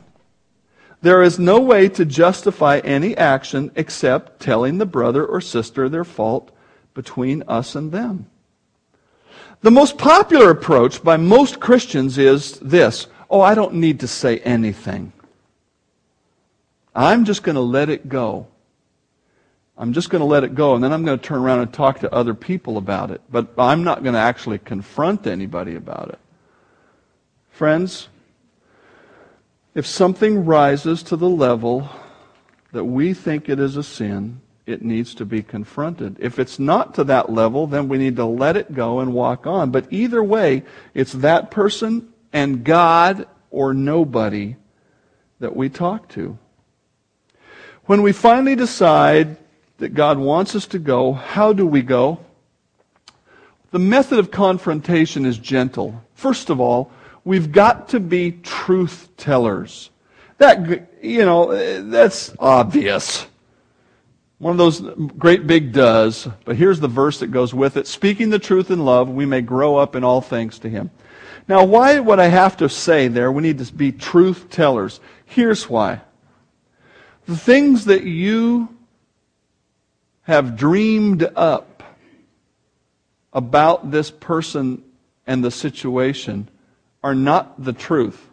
there 1.02 1.22
is 1.22 1.38
no 1.38 1.60
way 1.60 1.89
to 1.89 2.06
justify 2.06 2.78
any 2.78 3.17
action 3.17 3.74
except 3.76 4.39
telling 4.39 4.78
the 4.78 4.86
brother 4.86 5.26
or 5.26 5.41
sister 5.41 5.89
their 5.89 6.06
fault 6.06 6.50
between 6.94 7.44
us 7.50 7.76
and 7.76 7.91
them. 7.91 8.31
The 9.62 9.71
most 9.71 9.97
popular 9.97 10.50
approach 10.50 11.04
by 11.04 11.17
most 11.17 11.60
Christians 11.60 12.17
is 12.17 12.60
this 12.60 13.08
oh, 13.30 13.41
I 13.41 13.56
don't 13.56 13.76
need 13.76 14.02
to 14.02 14.08
say 14.08 14.39
anything. 14.39 15.13
I'm 16.93 17.24
just 17.24 17.43
going 17.43 17.56
to 17.56 17.62
let 17.62 17.89
it 17.89 18.10
go. 18.10 18.47
I'm 19.78 19.93
just 19.93 20.10
going 20.10 20.19
to 20.19 20.26
let 20.26 20.43
it 20.43 20.54
go, 20.54 20.76
and 20.76 20.84
then 20.84 20.91
I'm 20.91 21.06
going 21.06 21.17
to 21.17 21.26
turn 21.26 21.39
around 21.39 21.60
and 21.60 21.74
talk 21.74 22.00
to 22.02 22.13
other 22.13 22.34
people 22.34 22.78
about 22.78 23.10
it. 23.10 23.21
But 23.32 23.47
I'm 23.58 23.84
not 23.84 24.04
going 24.04 24.13
to 24.13 24.19
actually 24.19 24.60
confront 24.60 25.26
anybody 25.26 25.76
about 25.76 26.10
it. 26.10 26.19
Friends, 27.52 28.10
if 29.74 29.88
something 29.88 30.45
rises 30.45 31.02
to 31.04 31.15
the 31.15 31.30
level 31.30 31.89
that 32.74 32.84
we 32.84 33.13
think 33.13 33.47
it 33.47 33.60
is 33.60 33.78
a 33.78 33.84
sin, 33.84 34.41
it 34.65 34.82
needs 34.82 35.15
to 35.15 35.26
be 35.26 35.41
confronted. 35.41 36.17
If 36.19 36.39
it's 36.39 36.60
not 36.60 36.93
to 36.95 37.04
that 37.06 37.32
level, 37.32 37.67
then 37.67 37.88
we 37.88 37.97
need 37.97 38.15
to 38.17 38.26
let 38.26 38.58
it 38.58 38.74
go 38.74 39.00
and 39.00 39.13
walk 39.13 39.47
on. 39.47 39.71
But 39.71 39.91
either 39.91 40.24
way, 40.24 40.63
it's 40.93 41.13
that 41.13 41.52
person 41.52 42.13
and 42.32 42.63
God 42.63 43.28
or 43.50 43.74
nobody 43.74 44.56
that 45.39 45.56
we 45.56 45.69
talk 45.69 46.08
to. 46.10 46.38
When 47.86 48.04
we 48.04 48.12
finally 48.12 48.56
decide 48.56 49.38
that 49.80 49.95
God 49.95 50.17
wants 50.19 50.56
us 50.56 50.67
to 50.67 50.80
go, 50.80 51.12
how 51.13 51.52
do 51.52 51.65
we 51.65 51.82
go? 51.82 52.19
The 53.71 53.80
method 53.80 54.19
of 54.19 54.32
confrontation 54.32 55.26
is 55.26 55.38
gentle. 55.38 56.04
First 56.13 56.50
of 56.50 56.60
all, 56.60 56.91
we've 57.26 57.52
got 57.52 57.89
to 57.89 58.00
be 58.00 58.32
truth 58.32 59.10
tellers. 59.17 59.89
That, 60.38 60.89
you 61.04 61.26
know, 61.26 61.82
that's 61.89 62.34
obvious. 62.38 63.26
One 64.41 64.54
of 64.54 64.58
those 64.58 64.82
great 65.19 65.45
big 65.45 65.71
does, 65.71 66.27
but 66.45 66.56
here's 66.56 66.80
the 66.80 66.88
verse 66.88 67.19
that 67.19 67.27
goes 67.27 67.54
with 67.54 67.77
it. 67.77 67.86
Speaking 67.86 68.32
the 68.32 68.39
truth 68.39 68.71
in 68.71 68.84
love, 68.84 69.08
we 69.08 69.23
may 69.23 69.41
grow 69.41 69.75
up 69.75 69.95
in 69.95 70.04
all 70.04 70.19
things 70.19 70.58
to 70.60 70.69
Him. 70.69 70.89
Now, 71.47 71.63
why 71.63 71.99
would 71.99 72.17
I 72.17 72.25
have 72.25 72.58
to 72.58 72.67
say 72.67 73.08
there 73.08 73.32
we 73.32 73.43
need 73.43 73.60
to 73.60 73.71
be 73.71 73.91
truth 73.91 74.49
tellers? 74.49 74.99
Here's 75.25 75.69
why. 75.69 76.01
The 77.27 77.38
things 77.38 77.86
that 77.86 78.04
you 78.04 78.75
have 80.23 80.58
dreamed 80.58 81.21
up 81.36 81.84
about 83.32 83.91
this 83.91 84.10
person 84.10 84.84
and 85.27 85.43
the 85.43 85.51
situation 85.51 86.49
are 87.04 87.13
not 87.13 87.63
the 87.63 87.73
truth. 87.73 88.27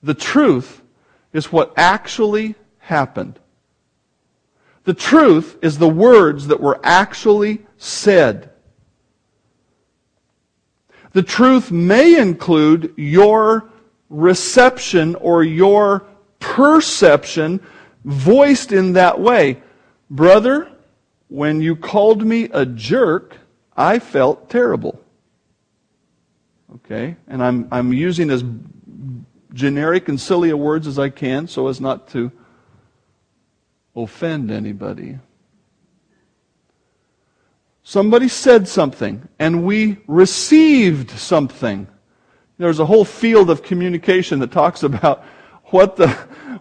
The 0.00 0.14
truth 0.14 0.80
is 1.32 1.50
what 1.50 1.74
actually 1.76 2.54
happened. 2.78 3.40
The 4.84 4.94
truth 4.94 5.58
is 5.62 5.78
the 5.78 5.88
words 5.88 6.46
that 6.48 6.60
were 6.60 6.78
actually 6.82 7.64
said. 7.78 8.50
The 11.12 11.22
truth 11.22 11.70
may 11.70 12.18
include 12.18 12.92
your 12.96 13.70
reception 14.10 15.14
or 15.16 15.42
your 15.42 16.04
perception 16.38 17.60
voiced 18.04 18.72
in 18.72 18.92
that 18.94 19.20
way. 19.20 19.62
Brother, 20.10 20.70
when 21.28 21.60
you 21.60 21.76
called 21.76 22.26
me 22.26 22.44
a 22.52 22.66
jerk, 22.66 23.36
I 23.76 23.98
felt 23.98 24.50
terrible. 24.50 25.00
Okay? 26.76 27.16
And 27.26 27.42
I'm, 27.42 27.68
I'm 27.70 27.92
using 27.92 28.30
as 28.30 28.44
generic 29.52 30.08
and 30.08 30.20
silly 30.20 30.50
a 30.50 30.56
words 30.56 30.86
as 30.86 30.98
I 30.98 31.08
can 31.08 31.46
so 31.48 31.68
as 31.68 31.80
not 31.80 32.08
to 32.08 32.30
offend 33.96 34.50
anybody. 34.50 35.18
Somebody 37.82 38.28
said 38.28 38.66
something, 38.66 39.28
and 39.38 39.64
we 39.64 39.98
received 40.06 41.10
something. 41.10 41.86
There's 42.56 42.78
a 42.78 42.86
whole 42.86 43.04
field 43.04 43.50
of 43.50 43.62
communication 43.62 44.38
that 44.38 44.52
talks 44.52 44.82
about 44.82 45.22
what 45.64 45.96
the, 45.96 46.08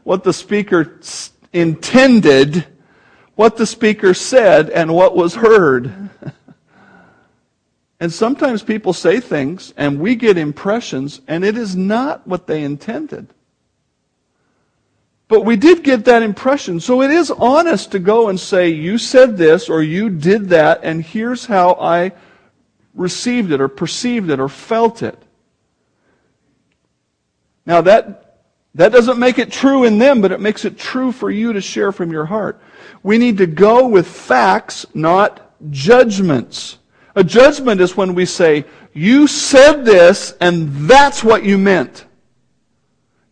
what 0.03 0.23
the 0.23 0.33
speaker 0.33 0.99
intended, 1.53 2.65
what 3.35 3.55
the 3.57 3.65
speaker 3.65 4.13
said, 4.13 4.69
and 4.69 4.93
what 4.93 5.15
was 5.15 5.35
heard. 5.35 6.09
And 8.03 8.11
sometimes 8.11 8.63
people 8.63 8.91
say 8.91 9.21
things 9.21 9.73
and 9.77 9.97
we 9.97 10.15
get 10.15 10.37
impressions 10.37 11.21
and 11.25 11.45
it 11.45 11.57
is 11.57 11.73
not 11.73 12.27
what 12.27 12.47
they 12.47 12.61
intended. 12.61 13.33
But 15.33 15.45
we 15.45 15.55
did 15.55 15.83
get 15.83 16.05
that 16.05 16.21
impression. 16.21 16.79
So 16.79 17.01
it 17.01 17.09
is 17.09 17.31
honest 17.31 17.91
to 17.93 17.97
go 17.97 18.29
and 18.29 18.39
say, 18.39 18.69
you 18.69 18.99
said 18.99 19.35
this 19.35 19.67
or 19.67 19.81
you 19.81 20.11
did 20.11 20.49
that 20.49 20.81
and 20.83 21.03
here's 21.03 21.47
how 21.47 21.71
I 21.81 22.11
received 22.93 23.51
it 23.51 23.59
or 23.59 23.67
perceived 23.67 24.29
it 24.29 24.39
or 24.39 24.47
felt 24.47 25.01
it. 25.01 25.17
Now 27.65 27.81
that, 27.81 28.43
that 28.75 28.91
doesn't 28.91 29.17
make 29.17 29.39
it 29.39 29.51
true 29.51 29.85
in 29.85 29.97
them, 29.97 30.21
but 30.21 30.31
it 30.31 30.39
makes 30.39 30.65
it 30.65 30.77
true 30.77 31.11
for 31.11 31.31
you 31.31 31.51
to 31.53 31.61
share 31.61 31.91
from 31.91 32.11
your 32.11 32.25
heart. 32.25 32.61
We 33.01 33.17
need 33.17 33.39
to 33.39 33.47
go 33.47 33.87
with 33.87 34.07
facts, 34.07 34.85
not 34.93 35.51
judgments. 35.71 36.77
A 37.15 37.23
judgment 37.23 37.81
is 37.81 37.97
when 37.97 38.13
we 38.13 38.27
say, 38.27 38.65
you 38.93 39.25
said 39.25 39.83
this 39.83 40.35
and 40.39 40.87
that's 40.87 41.23
what 41.23 41.43
you 41.43 41.57
meant. 41.57 42.05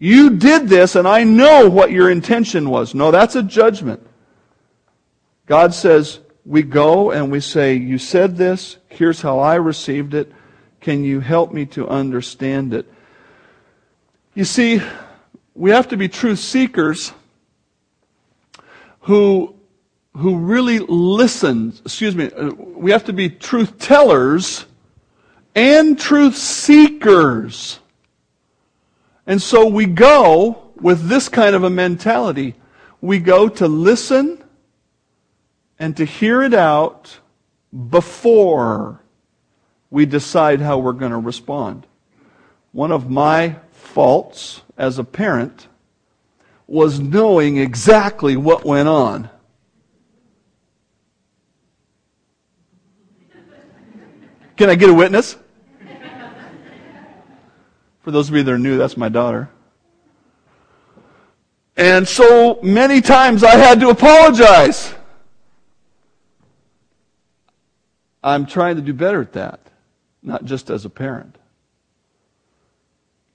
You 0.04 0.32
did 0.32 0.68
this 0.68 0.96
and 0.96 1.08
I 1.08 1.24
know 1.26 1.70
what 1.70 1.92
your 1.92 2.10
intention 2.10 2.72
was. 2.72 2.96
No, 2.96 3.12
that's 3.12 3.36
a 3.36 3.44
judgment. 3.44 4.04
God 5.46 5.76
says, 5.76 6.22
we 6.44 6.64
go 6.64 7.12
and 7.12 7.32
we 7.32 7.40
say, 7.40 7.76
you 7.76 8.00
said 8.00 8.36
this, 8.36 8.78
here's 8.90 9.22
how 9.22 9.38
I 9.38 9.56
received 9.56 10.16
it. 10.16 10.32
Can 10.80 11.04
you 11.04 11.20
help 11.20 11.54
me 11.54 11.68
to 11.68 11.88
understand 11.88 12.74
it? 12.74 12.92
You 14.34 14.44
see, 14.44 14.82
we 15.54 15.70
have 15.70 15.90
to 15.90 15.98
be 15.98 16.10
truth 16.10 16.40
seekers 16.40 17.14
who 19.02 19.56
who 20.18 20.38
really 20.40 20.80
listen, 20.80 21.74
excuse 21.86 22.16
me, 22.16 22.32
we 22.58 22.90
have 22.90 23.06
to 23.06 23.14
be 23.14 23.30
truth 23.30 23.78
tellers 23.78 24.66
and 25.54 26.00
truth 26.00 26.36
seekers. 26.36 27.81
And 29.32 29.42
so 29.42 29.66
we 29.66 29.86
go 29.86 30.74
with 30.76 31.08
this 31.08 31.30
kind 31.30 31.56
of 31.56 31.64
a 31.64 31.70
mentality. 31.70 32.54
We 33.00 33.20
go 33.20 33.48
to 33.48 33.66
listen 33.66 34.44
and 35.80 35.96
to 35.96 36.04
hear 36.04 36.42
it 36.42 36.54
out 36.54 37.18
before 37.90 39.02
we 39.90 40.06
decide 40.06 40.60
how 40.60 40.80
we're 40.80 40.92
going 40.92 41.14
to 41.14 41.18
respond. 41.18 41.88
One 42.74 42.92
of 42.92 43.10
my 43.10 43.56
faults 43.72 44.64
as 44.78 45.00
a 45.00 45.06
parent 45.06 45.70
was 46.68 47.00
knowing 47.00 47.56
exactly 47.56 48.36
what 48.36 48.66
went 48.66 48.90
on. 48.90 49.30
Can 54.58 54.70
I 54.70 54.76
get 54.76 54.90
a 54.90 54.94
witness? 54.94 55.38
For 58.02 58.12
those 58.12 58.30
of 58.30 58.36
you 58.36 58.44
that 58.44 58.52
are 58.52 58.58
new, 58.58 58.78
that's 58.78 58.98
my 58.98 59.10
daughter. 59.10 59.50
And 61.78 62.08
so 62.08 62.60
many 62.62 63.02
times 63.02 63.44
I 63.44 63.56
had 63.56 63.80
to 63.80 63.90
apologize. 63.90 64.94
I'm 68.24 68.46
trying 68.46 68.76
to 68.76 68.82
do 68.82 68.94
better 68.94 69.22
at 69.22 69.34
that. 69.34 69.60
not 70.24 70.46
just 70.46 70.70
as 70.70 70.86
a 70.86 70.90
parent. 70.90 71.38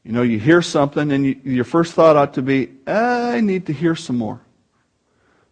You 0.05 0.13
know, 0.13 0.23
you 0.23 0.39
hear 0.39 0.63
something 0.63 1.11
and 1.11 1.27
you, 1.27 1.41
your 1.43 1.65
first 1.65 1.95
thought 1.95 2.17
ought 2.17 2.35
to 2.35 2.43
be, 2.43 2.71
I 2.87 3.41
need 3.41 3.67
to 3.67 3.73
hear 3.73 3.97
some 3.97 4.17
more. 4.17 4.41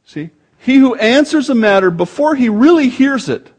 See? 0.04 0.30
He 0.58 0.76
who 0.76 0.94
answers 0.94 1.50
a 1.50 1.54
matter 1.54 1.90
before 1.90 2.36
he 2.36 2.48
really 2.48 2.88
hears 2.88 3.28
it, 3.28 3.50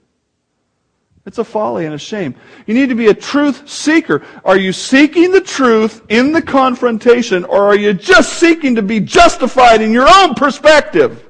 it's 1.26 1.40
a 1.40 1.44
folly 1.44 1.86
and 1.86 1.96
a 1.96 1.98
shame. 1.98 2.36
You 2.68 2.76
need 2.76 2.90
to 2.90 2.96
be 2.96 3.08
a 3.08 3.14
truth 3.14 3.68
seeker. 3.68 4.24
Are 4.44 4.58
you 4.58 4.72
seeking 4.72 5.32
the 5.32 5.42
truth 5.42 6.04
in 6.10 6.32
the 6.32 6.42
confrontation 6.42 7.44
or 7.46 7.64
are 7.64 7.76
you 7.76 7.94
just 7.94 8.34
seeking 8.34 8.76
to 8.76 8.84
be 8.84 9.00
justified 9.00 9.82
in 9.82 9.92
your 9.92 10.08
own 10.08 10.36
perspective? 10.36 11.28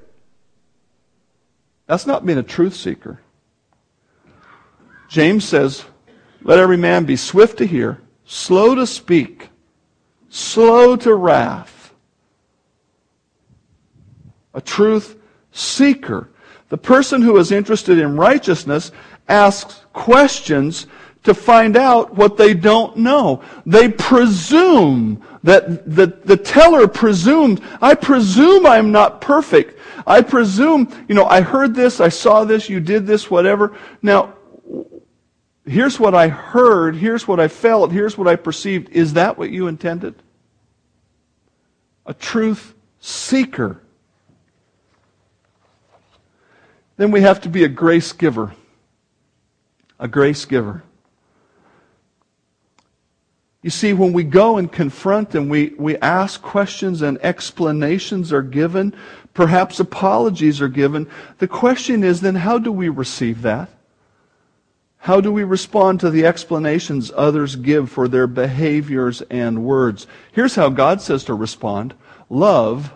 That's 1.88 2.06
not 2.06 2.26
being 2.26 2.38
a 2.38 2.43
truth 2.43 2.76
seeker. 2.76 3.22
James 5.08 5.46
says, 5.46 5.86
let 6.41 6.60
every 6.60 6.78
man 6.78 7.06
be 7.06 7.16
swift 7.16 7.60
to 7.60 7.66
hear, 7.66 8.02
slow 8.26 8.76
to 8.76 8.86
speak, 8.86 9.50
slow 10.30 10.98
to 10.98 11.14
wrath, 11.14 11.93
a 14.54 14.60
truth 14.60 15.16
seeker. 15.52 16.30
The 16.68 16.78
person 16.78 17.22
who 17.22 17.38
is 17.38 17.52
interested 17.52 17.98
in 17.98 18.18
righteousness 18.18 18.91
asks 19.30 19.85
questions 19.96 20.86
to 21.24 21.34
find 21.34 21.76
out 21.76 22.14
what 22.14 22.38
they 22.38 22.54
don't 22.54 22.98
know. 22.98 23.41
They 23.66 23.89
presume 23.89 25.24
that 25.43 25.89
the, 25.89 26.08
the 26.24 26.38
teller 26.38 26.88
presumed, 26.88 27.62
I 27.82 27.96
presume 27.96 28.68
I'm 28.68 28.91
not 28.91 29.22
perfect. 29.22 29.80
I 30.06 30.22
presume, 30.22 31.06
you 31.08 31.16
know, 31.16 31.26
I 31.26 31.41
heard 31.41 31.74
this, 31.74 32.00
I 32.00 32.10
saw 32.10 32.43
this, 32.43 32.70
you 32.70 32.80
did 32.80 33.08
this, 33.08 33.32
whatever. 33.32 33.76
Now, 34.04 34.36
here's 35.66 36.00
what 36.00 36.14
I 36.14 36.28
heard, 36.28 36.96
here's 36.96 37.28
what 37.28 37.39
I 37.39 37.48
felt, 37.48 37.91
here's 37.91 38.18
what 38.18 38.28
I 38.28 38.36
perceived. 38.36 38.89
Is 38.89 39.14
that 39.14 39.39
what 39.39 39.50
you 39.50 39.66
intended? 39.66 40.22
a 42.06 42.14
truth 42.14 42.76
seeker. 43.00 43.82
Then 46.98 47.12
we 47.12 47.22
have 47.22 47.41
to 47.41 47.50
be 47.50 47.64
a 47.64 47.68
grace 47.68 48.14
giver. 48.14 48.54
A 50.00 50.08
grace 50.08 50.46
giver. 50.46 50.84
You 53.62 53.72
see, 53.72 53.93
when 53.93 54.14
we 54.14 54.24
go 54.24 54.58
and 54.58 54.72
confront 54.72 55.34
and 55.34 55.50
we, 55.50 55.74
we 55.80 55.98
ask 55.98 56.39
questions 56.39 57.02
and 57.02 57.18
explanations 57.24 58.32
are 58.32 58.43
given, 58.43 58.93
perhaps 59.34 59.80
apologies 59.80 60.62
are 60.62 60.68
given, 60.68 61.10
the 61.39 61.48
question 61.48 62.04
is 62.04 62.22
then 62.22 62.36
how 62.36 62.60
do 62.60 62.72
we 62.72 62.89
receive 62.89 63.41
that? 63.41 63.70
How 64.98 65.22
do 65.22 65.32
we 65.32 65.43
respond 65.43 66.00
to 66.00 66.12
the 66.12 66.26
explanations 66.26 67.12
others 67.16 67.56
give 67.56 67.89
for 67.89 68.08
their 68.08 68.28
behaviors 68.28 69.22
and 69.32 69.64
words? 69.64 70.06
Here's 70.32 70.56
how 70.56 70.70
God 70.70 71.02
says 71.02 71.24
to 71.26 71.34
respond 71.34 71.96
Love 72.30 72.93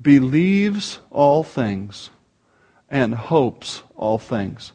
believes 0.00 0.98
all 1.10 1.42
things 1.42 2.10
and 2.90 3.14
hopes 3.14 3.82
all 3.96 4.18
things. 4.18 4.72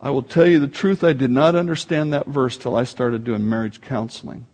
I 0.00 0.10
will 0.10 0.22
tell 0.22 0.46
you 0.46 0.60
the 0.60 0.68
truth, 0.68 1.02
I 1.02 1.12
did 1.12 1.30
not 1.30 1.56
understand 1.56 2.12
that 2.12 2.26
verse 2.26 2.56
till 2.56 2.76
I 2.76 2.84
started 2.84 3.24
doing 3.24 3.48
marriage 3.48 3.80
counseling. 3.80 4.46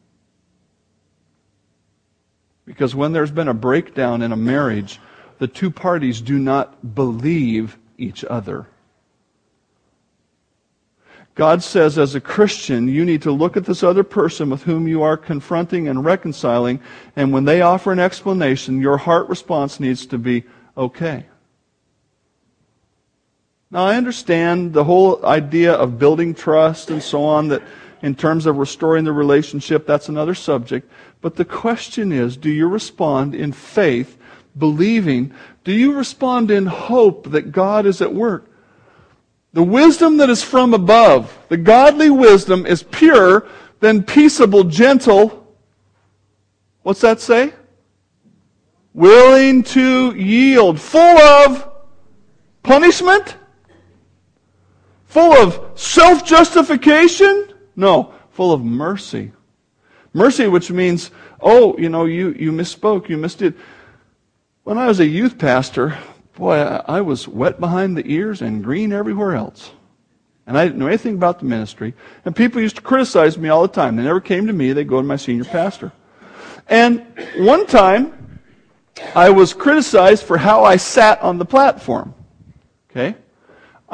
Because 2.65 2.95
when 2.95 3.13
there's 3.13 3.31
been 3.31 3.49
a 3.49 3.55
breakdown 3.55 4.23
in 4.23 4.33
a 4.33 4.37
marriage, 4.37 5.01
the 5.39 5.47
two 5.47 5.71
parties 5.71 6.23
do 6.23 6.39
not 6.39 6.95
believe 6.95 7.77
each 7.99 8.25
other. 8.25 8.67
God 11.35 11.63
says, 11.63 11.99
as 11.99 12.15
a 12.15 12.21
Christian, 12.21 12.87
you 12.87 13.05
need 13.05 13.23
to 13.23 13.33
look 13.33 13.57
at 13.57 13.65
this 13.65 13.83
other 13.83 14.05
person 14.05 14.51
with 14.51 14.63
whom 14.63 14.87
you 14.87 15.03
are 15.03 15.17
confronting 15.17 15.89
and 15.89 16.05
reconciling, 16.05 16.81
and 17.17 17.33
when 17.33 17.45
they 17.45 17.61
offer 17.61 17.91
an 17.91 17.99
explanation, 17.99 18.81
your 18.81 18.97
heart 18.97 19.29
response 19.29 19.81
needs 19.81 20.07
to 20.07 20.17
be, 20.17 20.45
okay. 20.77 21.27
Now, 23.75 23.87
I 23.87 23.97
understand 23.97 24.73
the 24.73 24.85
whole 24.85 25.27
idea 25.27 25.73
of 25.73 25.99
building 25.99 26.33
trust 26.33 26.91
and 26.91 27.03
so 27.03 27.25
on, 27.25 27.49
that 27.49 27.61
in 28.03 28.15
terms 28.15 28.47
of 28.47 28.59
restoring 28.59 29.03
the 29.03 29.13
relationship, 29.13 29.85
that's 29.85 30.09
another 30.09 30.37
subject. 30.37 30.89
But 31.21 31.35
the 31.35 31.45
question 31.45 32.13
is, 32.13 32.37
do 32.37 32.51
you 32.51 32.69
respond 32.69 33.35
in 33.35 33.51
faith, 33.51 34.17
believing? 34.57 35.35
Do 35.65 35.73
you 35.73 35.93
respond 35.93 36.53
in 36.53 36.67
hope 36.67 37.33
that 37.33 37.51
God 37.51 37.85
is 37.85 38.01
at 38.01 38.15
work? 38.15 38.49
The 39.55 39.65
wisdom 39.65 40.19
that 40.19 40.31
is 40.31 40.41
from 40.41 40.73
above, 40.73 41.37
the 41.49 41.57
godly 41.57 42.11
wisdom 42.11 42.67
is 42.67 42.85
pure, 42.85 43.45
then 43.81 44.05
peaceable, 44.05 44.63
gentle. 44.63 45.53
What's 46.85 47.01
that 47.01 47.21
say? 47.21 47.53
Willing 48.93 49.65
to 49.65 50.15
yield, 50.15 50.81
full 50.81 51.19
of 51.19 51.69
punishment? 52.63 53.37
Full 55.15 55.33
of 55.33 55.79
self 55.79 56.27
justification? 56.27 57.55
No, 57.77 58.13
full 58.31 58.53
of 58.53 58.65
mercy. 58.65 59.31
Mercy, 60.13 60.49
which 60.49 60.73
means, 60.73 61.13
oh, 61.41 61.79
you 61.79 61.89
know, 61.89 62.05
you, 62.05 62.33
you 62.33 62.51
misspoke, 62.51 63.09
you 63.09 63.17
misdid. 63.17 63.55
When 64.65 64.77
I 64.77 64.89
was 64.89 64.99
a 64.99 65.07
youth 65.07 65.39
pastor, 65.39 65.97
boy, 66.35 66.57
I, 66.57 67.01
was 67.01 67.29
wet 67.29 67.61
behind 67.61 67.97
the 67.97 68.05
ears 68.11 68.43
and 68.43 68.65
green 68.65 68.93
everywhere 68.93 69.37
else. 69.37 69.71
And 70.49 70.59
I 70.59 70.65
didn't 70.65 70.81
know 70.81 70.89
anything 70.89 71.15
about 71.15 71.39
the 71.39 71.45
ministry. 71.45 71.95
And 72.25 72.35
people 72.35 72.61
used 72.61 72.75
to 72.75 72.83
criticize 72.83 73.39
me 73.39 73.51
all 73.51 73.63
the 73.63 73.69
time. 73.69 73.95
They 73.95 74.03
never 74.03 74.21
came 74.21 74.49
to 74.49 74.53
me, 74.53 74.73
they'd 74.73 74.89
go 74.89 75.01
to 75.01 75.07
my 75.07 75.15
senior 75.15 75.45
pastor. 75.45 75.93
And 76.69 77.07
one 77.37 77.69
time, 77.69 78.41
I 79.15 79.31
was 79.31 79.55
criticized 79.55 80.25
for 80.25 80.39
how 80.39 80.65
I 80.65 80.75
sat 80.75 81.23
on 81.23 81.39
the 81.39 81.45
platform. 81.45 82.15
Okay? 82.91 83.15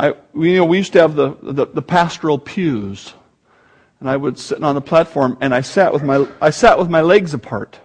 I, 0.00 0.14
you 0.34 0.56
know, 0.56 0.64
we 0.64 0.78
used 0.78 0.94
to 0.94 1.00
have 1.00 1.14
the, 1.14 1.36
the, 1.42 1.66
the 1.66 1.82
pastoral 1.82 2.38
pews. 2.38 3.12
And 4.00 4.08
I 4.08 4.16
would 4.16 4.38
sit 4.38 4.62
on 4.64 4.74
the 4.74 4.80
platform 4.80 5.36
and 5.42 5.54
I 5.54 5.60
sat 5.60 5.92
with 5.92 6.02
my, 6.02 6.26
I 6.40 6.48
sat 6.48 6.78
with 6.78 6.88
my 6.88 7.02
legs 7.02 7.34
apart. 7.34 7.78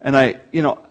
And 0.00 0.16
I, 0.16 0.36
you 0.52 0.62
know, 0.62 0.86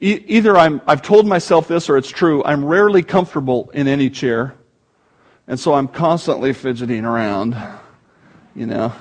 either 0.00 0.54
I'm, 0.54 0.82
I've 0.86 1.00
told 1.00 1.26
myself 1.26 1.66
this 1.66 1.88
or 1.88 1.96
it's 1.96 2.10
true. 2.10 2.44
I'm 2.44 2.62
rarely 2.62 3.02
comfortable 3.02 3.70
in 3.72 3.88
any 3.88 4.10
chair. 4.10 4.54
And 5.46 5.58
so 5.58 5.72
I'm 5.72 5.88
constantly 5.88 6.52
fidgeting 6.52 7.06
around. 7.06 7.56
You 8.54 8.66
know, 8.66 8.92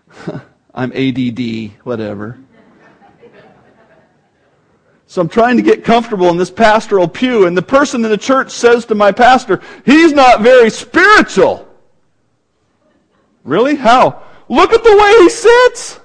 I'm 0.74 0.90
ADD, 0.92 1.72
whatever. 1.84 2.38
So 5.08 5.22
I'm 5.22 5.28
trying 5.30 5.56
to 5.56 5.62
get 5.62 5.84
comfortable 5.84 6.28
in 6.28 6.36
this 6.36 6.50
pastoral 6.50 7.08
pew, 7.08 7.46
and 7.46 7.56
the 7.56 7.62
person 7.62 8.04
in 8.04 8.10
the 8.10 8.18
church 8.18 8.50
says 8.50 8.84
to 8.84 8.94
my 8.94 9.10
pastor, 9.10 9.62
He's 9.86 10.12
not 10.12 10.42
very 10.42 10.68
spiritual. 10.68 11.66
Really? 13.42 13.74
How? 13.74 14.22
Look 14.50 14.74
at 14.74 14.84
the 14.84 14.94
way 14.94 15.12
he 15.22 15.30
sits. 15.30 16.00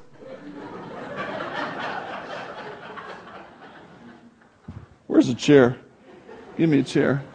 Where's 5.07 5.27
a 5.27 5.35
chair? 5.35 5.77
Give 6.55 6.69
me 6.69 6.79
a 6.79 6.83
chair. 6.83 7.25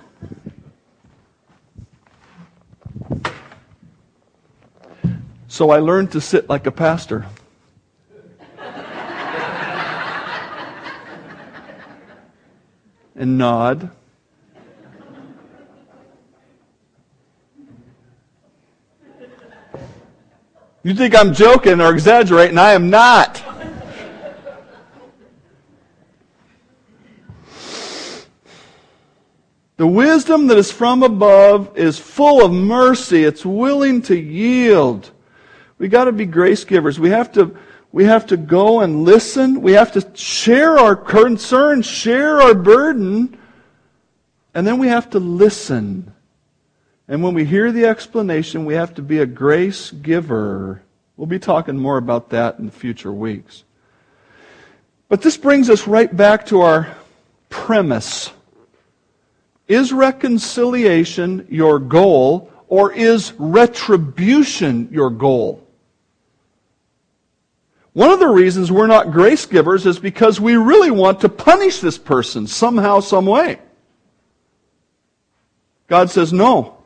So 5.49 5.69
I 5.69 5.81
learned 5.81 6.13
to 6.13 6.21
sit 6.23 6.49
like 6.49 6.67
a 6.67 6.73
pastor. 6.73 7.27
And 13.19 13.37
nod. 13.37 13.91
You 20.85 20.95
think 20.95 21.15
I'm 21.15 21.35
joking 21.35 21.81
or 21.81 21.93
exaggerating? 21.93 22.57
I 22.57 22.73
am 22.73 22.89
not. 22.89 23.43
The 29.77 29.87
wisdom 29.87 30.47
that 30.47 30.57
is 30.57 30.73
from 30.73 31.03
above 31.03 31.77
is 31.77 31.99
full 31.99 32.45
of 32.45 32.53
mercy. 32.53 33.25
It's 33.25 33.45
willing 33.45 34.03
to 34.03 34.17
yield. 34.17 35.11
We 35.79 35.89
got 35.89 36.05
to 36.05 36.13
be 36.13 36.25
grace 36.25 36.65
givers. 36.65 36.99
We 36.99 37.11
have 37.11 37.31
to, 37.33 37.57
we 37.93 38.05
have 38.05 38.27
to 38.27 38.37
go 38.37 38.81
and 38.81 39.05
listen. 39.05 39.63
We 39.63 39.73
have 39.73 39.93
to 39.93 40.07
share 40.15 40.79
our 40.79 40.95
concern, 40.95 41.83
share 41.83 42.41
our 42.41 42.55
burden. 42.55 43.39
And 44.55 44.67
then 44.67 44.79
we 44.79 44.89
have 44.89 45.11
to 45.11 45.19
listen. 45.19 46.13
And 47.07 47.23
when 47.23 47.35
we 47.35 47.45
hear 47.45 47.73
the 47.73 47.87
explanation, 47.87 48.65
we 48.65 48.75
have 48.75 48.95
to 48.95 49.03
be 49.03 49.19
a 49.19 49.27
grace 49.27 49.91
giver. 49.91 50.83
We'll 51.17 51.27
be 51.27 51.39
talking 51.39 51.79
more 51.79 51.97
about 51.97 52.31
that 52.31 52.59
in 52.59 52.71
future 52.71 53.13
weeks. 53.13 53.65
But 55.09 55.23
this 55.23 55.37
brings 55.37 55.71
us 55.71 55.87
right 55.87 56.15
back 56.15 56.47
to 56.47 56.61
our 56.61 56.95
premise 57.49 58.31
is 59.67 59.93
reconciliation 59.93 61.47
your 61.51 61.79
goal 61.79 62.51
Or 62.69 62.93
is 62.93 63.33
retribution 63.39 64.89
your 64.93 65.11
goal? 65.11 65.67
One 67.93 68.11
of 68.11 68.21
the 68.21 68.29
reasons 68.29 68.71
we're 68.71 68.87
not 68.87 69.11
grace 69.11 69.47
givers 69.47 69.87
is 69.87 69.99
because 69.99 70.41
we 70.41 70.57
really 70.57 70.91
want 70.91 71.21
to 71.23 71.29
punish 71.29 71.81
this 71.81 71.99
person 71.99 72.47
somehow, 72.47 73.01
some 73.01 73.27
way. 73.27 73.59
God 75.89 76.11
says, 76.11 76.33
no, 76.33 76.79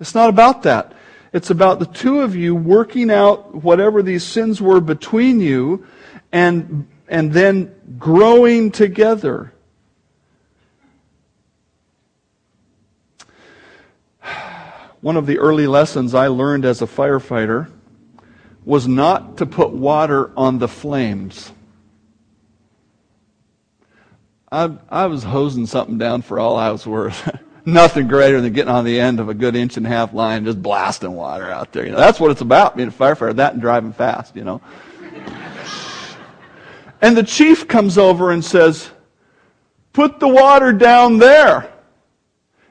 it's 0.00 0.14
not 0.14 0.28
about 0.28 0.62
that. 0.62 0.94
It's 1.32 1.50
about 1.50 1.80
the 1.80 1.86
two 1.86 2.20
of 2.20 2.36
you 2.36 2.54
working 2.54 3.10
out 3.10 3.54
whatever 3.56 4.02
these 4.02 4.24
sins 4.24 4.62
were 4.62 4.80
between 4.80 5.40
you 5.40 5.86
and, 6.32 6.86
and 7.08 7.32
then 7.32 7.74
growing 7.98 8.70
together. 8.70 9.52
One 15.00 15.16
of 15.16 15.26
the 15.26 15.38
early 15.38 15.66
lessons 15.66 16.14
I 16.14 16.28
learned 16.28 16.64
as 16.64 16.80
a 16.80 16.86
firefighter 16.86 17.70
was 18.66 18.88
not 18.88 19.38
to 19.38 19.46
put 19.46 19.70
water 19.70 20.32
on 20.36 20.58
the 20.58 20.68
flames. 20.68 21.52
I, 24.50 24.76
I 24.90 25.06
was 25.06 25.22
hosing 25.22 25.66
something 25.66 25.98
down 25.98 26.22
for 26.22 26.40
all 26.40 26.56
I 26.56 26.70
was 26.70 26.84
worth. 26.84 27.38
Nothing 27.64 28.08
greater 28.08 28.40
than 28.40 28.52
getting 28.52 28.72
on 28.72 28.84
the 28.84 29.00
end 29.00 29.20
of 29.20 29.28
a 29.28 29.34
good 29.34 29.56
inch 29.56 29.76
and 29.76 29.86
a 29.86 29.88
half 29.88 30.12
line, 30.12 30.38
and 30.38 30.46
just 30.46 30.60
blasting 30.60 31.12
water 31.12 31.50
out 31.50 31.72
there. 31.72 31.84
You 31.84 31.92
know, 31.92 31.96
that's 31.96 32.20
what 32.20 32.32
it's 32.32 32.40
about, 32.40 32.76
being 32.76 32.88
a 32.88 32.92
firefighter. 32.92 33.36
That 33.36 33.54
and 33.54 33.62
driving 33.62 33.92
fast, 33.92 34.36
you 34.36 34.44
know. 34.44 34.60
and 37.00 37.16
the 37.16 37.24
chief 37.24 37.66
comes 37.66 37.98
over 37.98 38.30
and 38.30 38.44
says, 38.44 38.88
"Put 39.92 40.20
the 40.20 40.28
water 40.28 40.72
down 40.72 41.18
there." 41.18 41.72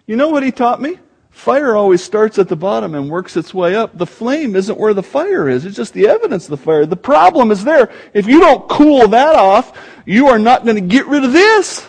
You 0.08 0.16
know 0.16 0.30
what 0.30 0.44
he 0.44 0.52
taught 0.52 0.82
me? 0.82 0.98
Fire 1.36 1.76
always 1.76 2.02
starts 2.02 2.40
at 2.40 2.48
the 2.48 2.56
bottom 2.56 2.96
and 2.96 3.10
works 3.10 3.36
its 3.36 3.54
way 3.54 3.76
up. 3.76 3.98
The 3.98 4.06
flame 4.06 4.56
isn't 4.56 4.80
where 4.80 4.94
the 4.94 5.04
fire 5.04 5.50
is. 5.50 5.66
It's 5.66 5.76
just 5.76 5.94
the 5.94 6.08
evidence 6.08 6.46
of 6.46 6.52
the 6.52 6.58
fire. 6.58 6.86
The 6.86 6.96
problem 6.96 7.52
is 7.52 7.62
there. 7.62 7.92
If 8.14 8.26
you 8.26 8.40
don't 8.40 8.70
cool 8.70 9.10
that 9.10 9.36
off, 9.36 9.78
you 10.06 10.30
are 10.30 10.40
not 10.40 10.64
going 10.64 10.78
to 10.78 10.82
get 10.82 11.06
rid 11.08 11.26
of 11.26 11.34
this. 11.34 11.82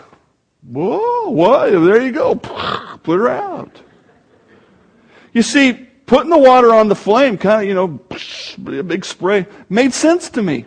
Whoa, 0.68 1.30
what? 1.30 1.70
There 1.70 2.02
you 2.02 2.10
go. 2.10 2.34
Put 3.04 3.20
her 3.20 3.28
out. 3.28 3.80
You 5.32 5.42
see, 5.42 5.74
putting 6.06 6.30
the 6.30 6.38
water 6.38 6.74
on 6.74 6.88
the 6.88 6.96
flame, 6.96 7.38
kind 7.38 7.62
of, 7.62 7.68
you 7.68 7.74
know, 7.74 8.00
a 8.78 8.82
big 8.82 9.04
spray, 9.04 9.46
made 9.68 9.94
sense 9.94 10.28
to 10.30 10.42
me. 10.42 10.66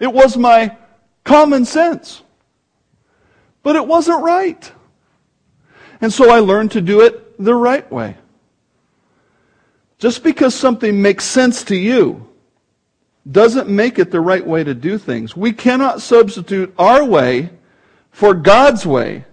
It 0.00 0.12
was 0.12 0.36
my 0.36 0.76
common 1.22 1.64
sense. 1.64 2.22
But 3.62 3.76
it 3.76 3.86
wasn't 3.86 4.24
right. 4.24 4.72
And 6.00 6.12
so 6.12 6.30
I 6.30 6.40
learned 6.40 6.72
to 6.72 6.80
do 6.80 7.02
it 7.02 7.21
the 7.44 7.54
right 7.54 7.90
way. 7.90 8.16
Just 9.98 10.24
because 10.24 10.54
something 10.54 11.00
makes 11.00 11.24
sense 11.24 11.62
to 11.64 11.76
you 11.76 12.28
doesn't 13.30 13.68
make 13.68 13.98
it 13.98 14.10
the 14.10 14.20
right 14.20 14.44
way 14.44 14.64
to 14.64 14.74
do 14.74 14.98
things. 14.98 15.36
We 15.36 15.52
cannot 15.52 16.02
substitute 16.02 16.74
our 16.76 17.04
way 17.04 17.50
for 18.10 18.34
God's 18.34 18.84
way 18.84 19.24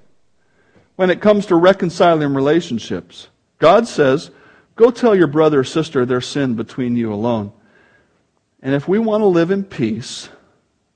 when 0.96 1.10
it 1.10 1.22
comes 1.22 1.48
to 1.48 1.56
reconciling 1.56 2.34
relationships. 2.34 3.30
God 3.58 3.88
says, 3.88 4.32
go 4.76 4.92
tell 4.92 5.16
your 5.16 5.28
brother 5.28 5.62
or 5.62 5.64
sister 5.64 6.06
their 6.06 6.22
sin 6.22 6.56
between 6.56 6.96
you 6.96 7.12
alone. 7.12 7.52
And 8.62 8.76
if 8.76 8.88
we 8.88 9.00
want 9.00 9.22
to 9.22 9.26
live 9.26 9.52
in 9.52 9.64
peace, 9.64 10.30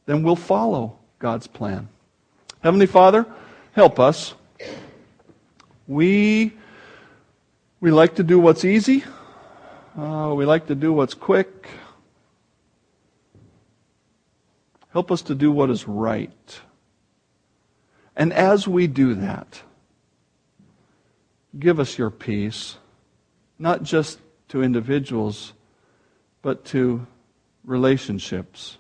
then 0.05 0.21
we'll 0.21 0.35
follow 0.35 0.99
God's 1.19 1.47
plan. 1.47 1.87
Heavenly 2.61 2.85
Father, 2.85 3.25
help 3.71 3.99
us. 3.99 4.35
We 5.87 6.53
we 7.83 7.91
like 7.91 8.15
to 8.15 8.23
do 8.23 8.39
what's 8.39 8.63
easy. 8.63 9.03
Uh, 9.99 10.33
we 10.33 10.45
like 10.45 10.67
to 10.67 10.73
do 10.73 10.93
what's 10.93 11.13
quick. 11.13 11.67
Help 14.93 15.11
us 15.11 15.21
to 15.23 15.35
do 15.35 15.51
what 15.51 15.69
is 15.69 15.85
right. 15.85 16.61
And 18.15 18.31
as 18.31 18.69
we 18.69 18.87
do 18.87 19.15
that, 19.15 19.63
give 21.59 21.77
us 21.77 21.97
your 21.97 22.09
peace, 22.09 22.77
not 23.59 23.83
just 23.83 24.17
to 24.47 24.63
individuals, 24.63 25.51
but 26.41 26.63
to 26.67 27.05
relationships, 27.65 28.77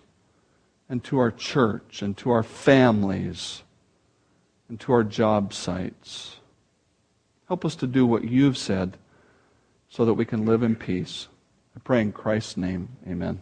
and 0.87 1.03
to 1.03 1.19
our 1.19 1.31
church, 1.31 2.01
and 2.01 2.15
to 2.15 2.31
our 2.31 2.43
families, 2.43 3.63
and 4.69 4.79
to 4.79 4.93
our 4.93 5.03
job 5.03 5.53
sites. 5.53 6.37
Help 7.53 7.65
us 7.65 7.75
to 7.75 7.85
do 7.85 8.03
what 8.03 8.23
you've 8.23 8.57
said 8.57 8.97
so 9.87 10.05
that 10.05 10.15
we 10.15 10.25
can 10.25 10.43
live 10.43 10.63
in 10.63 10.75
peace. 10.75 11.27
I 11.77 11.79
pray 11.81 12.01
in 12.01 12.11
Christ's 12.11 12.57
name, 12.57 12.89
amen. 13.07 13.41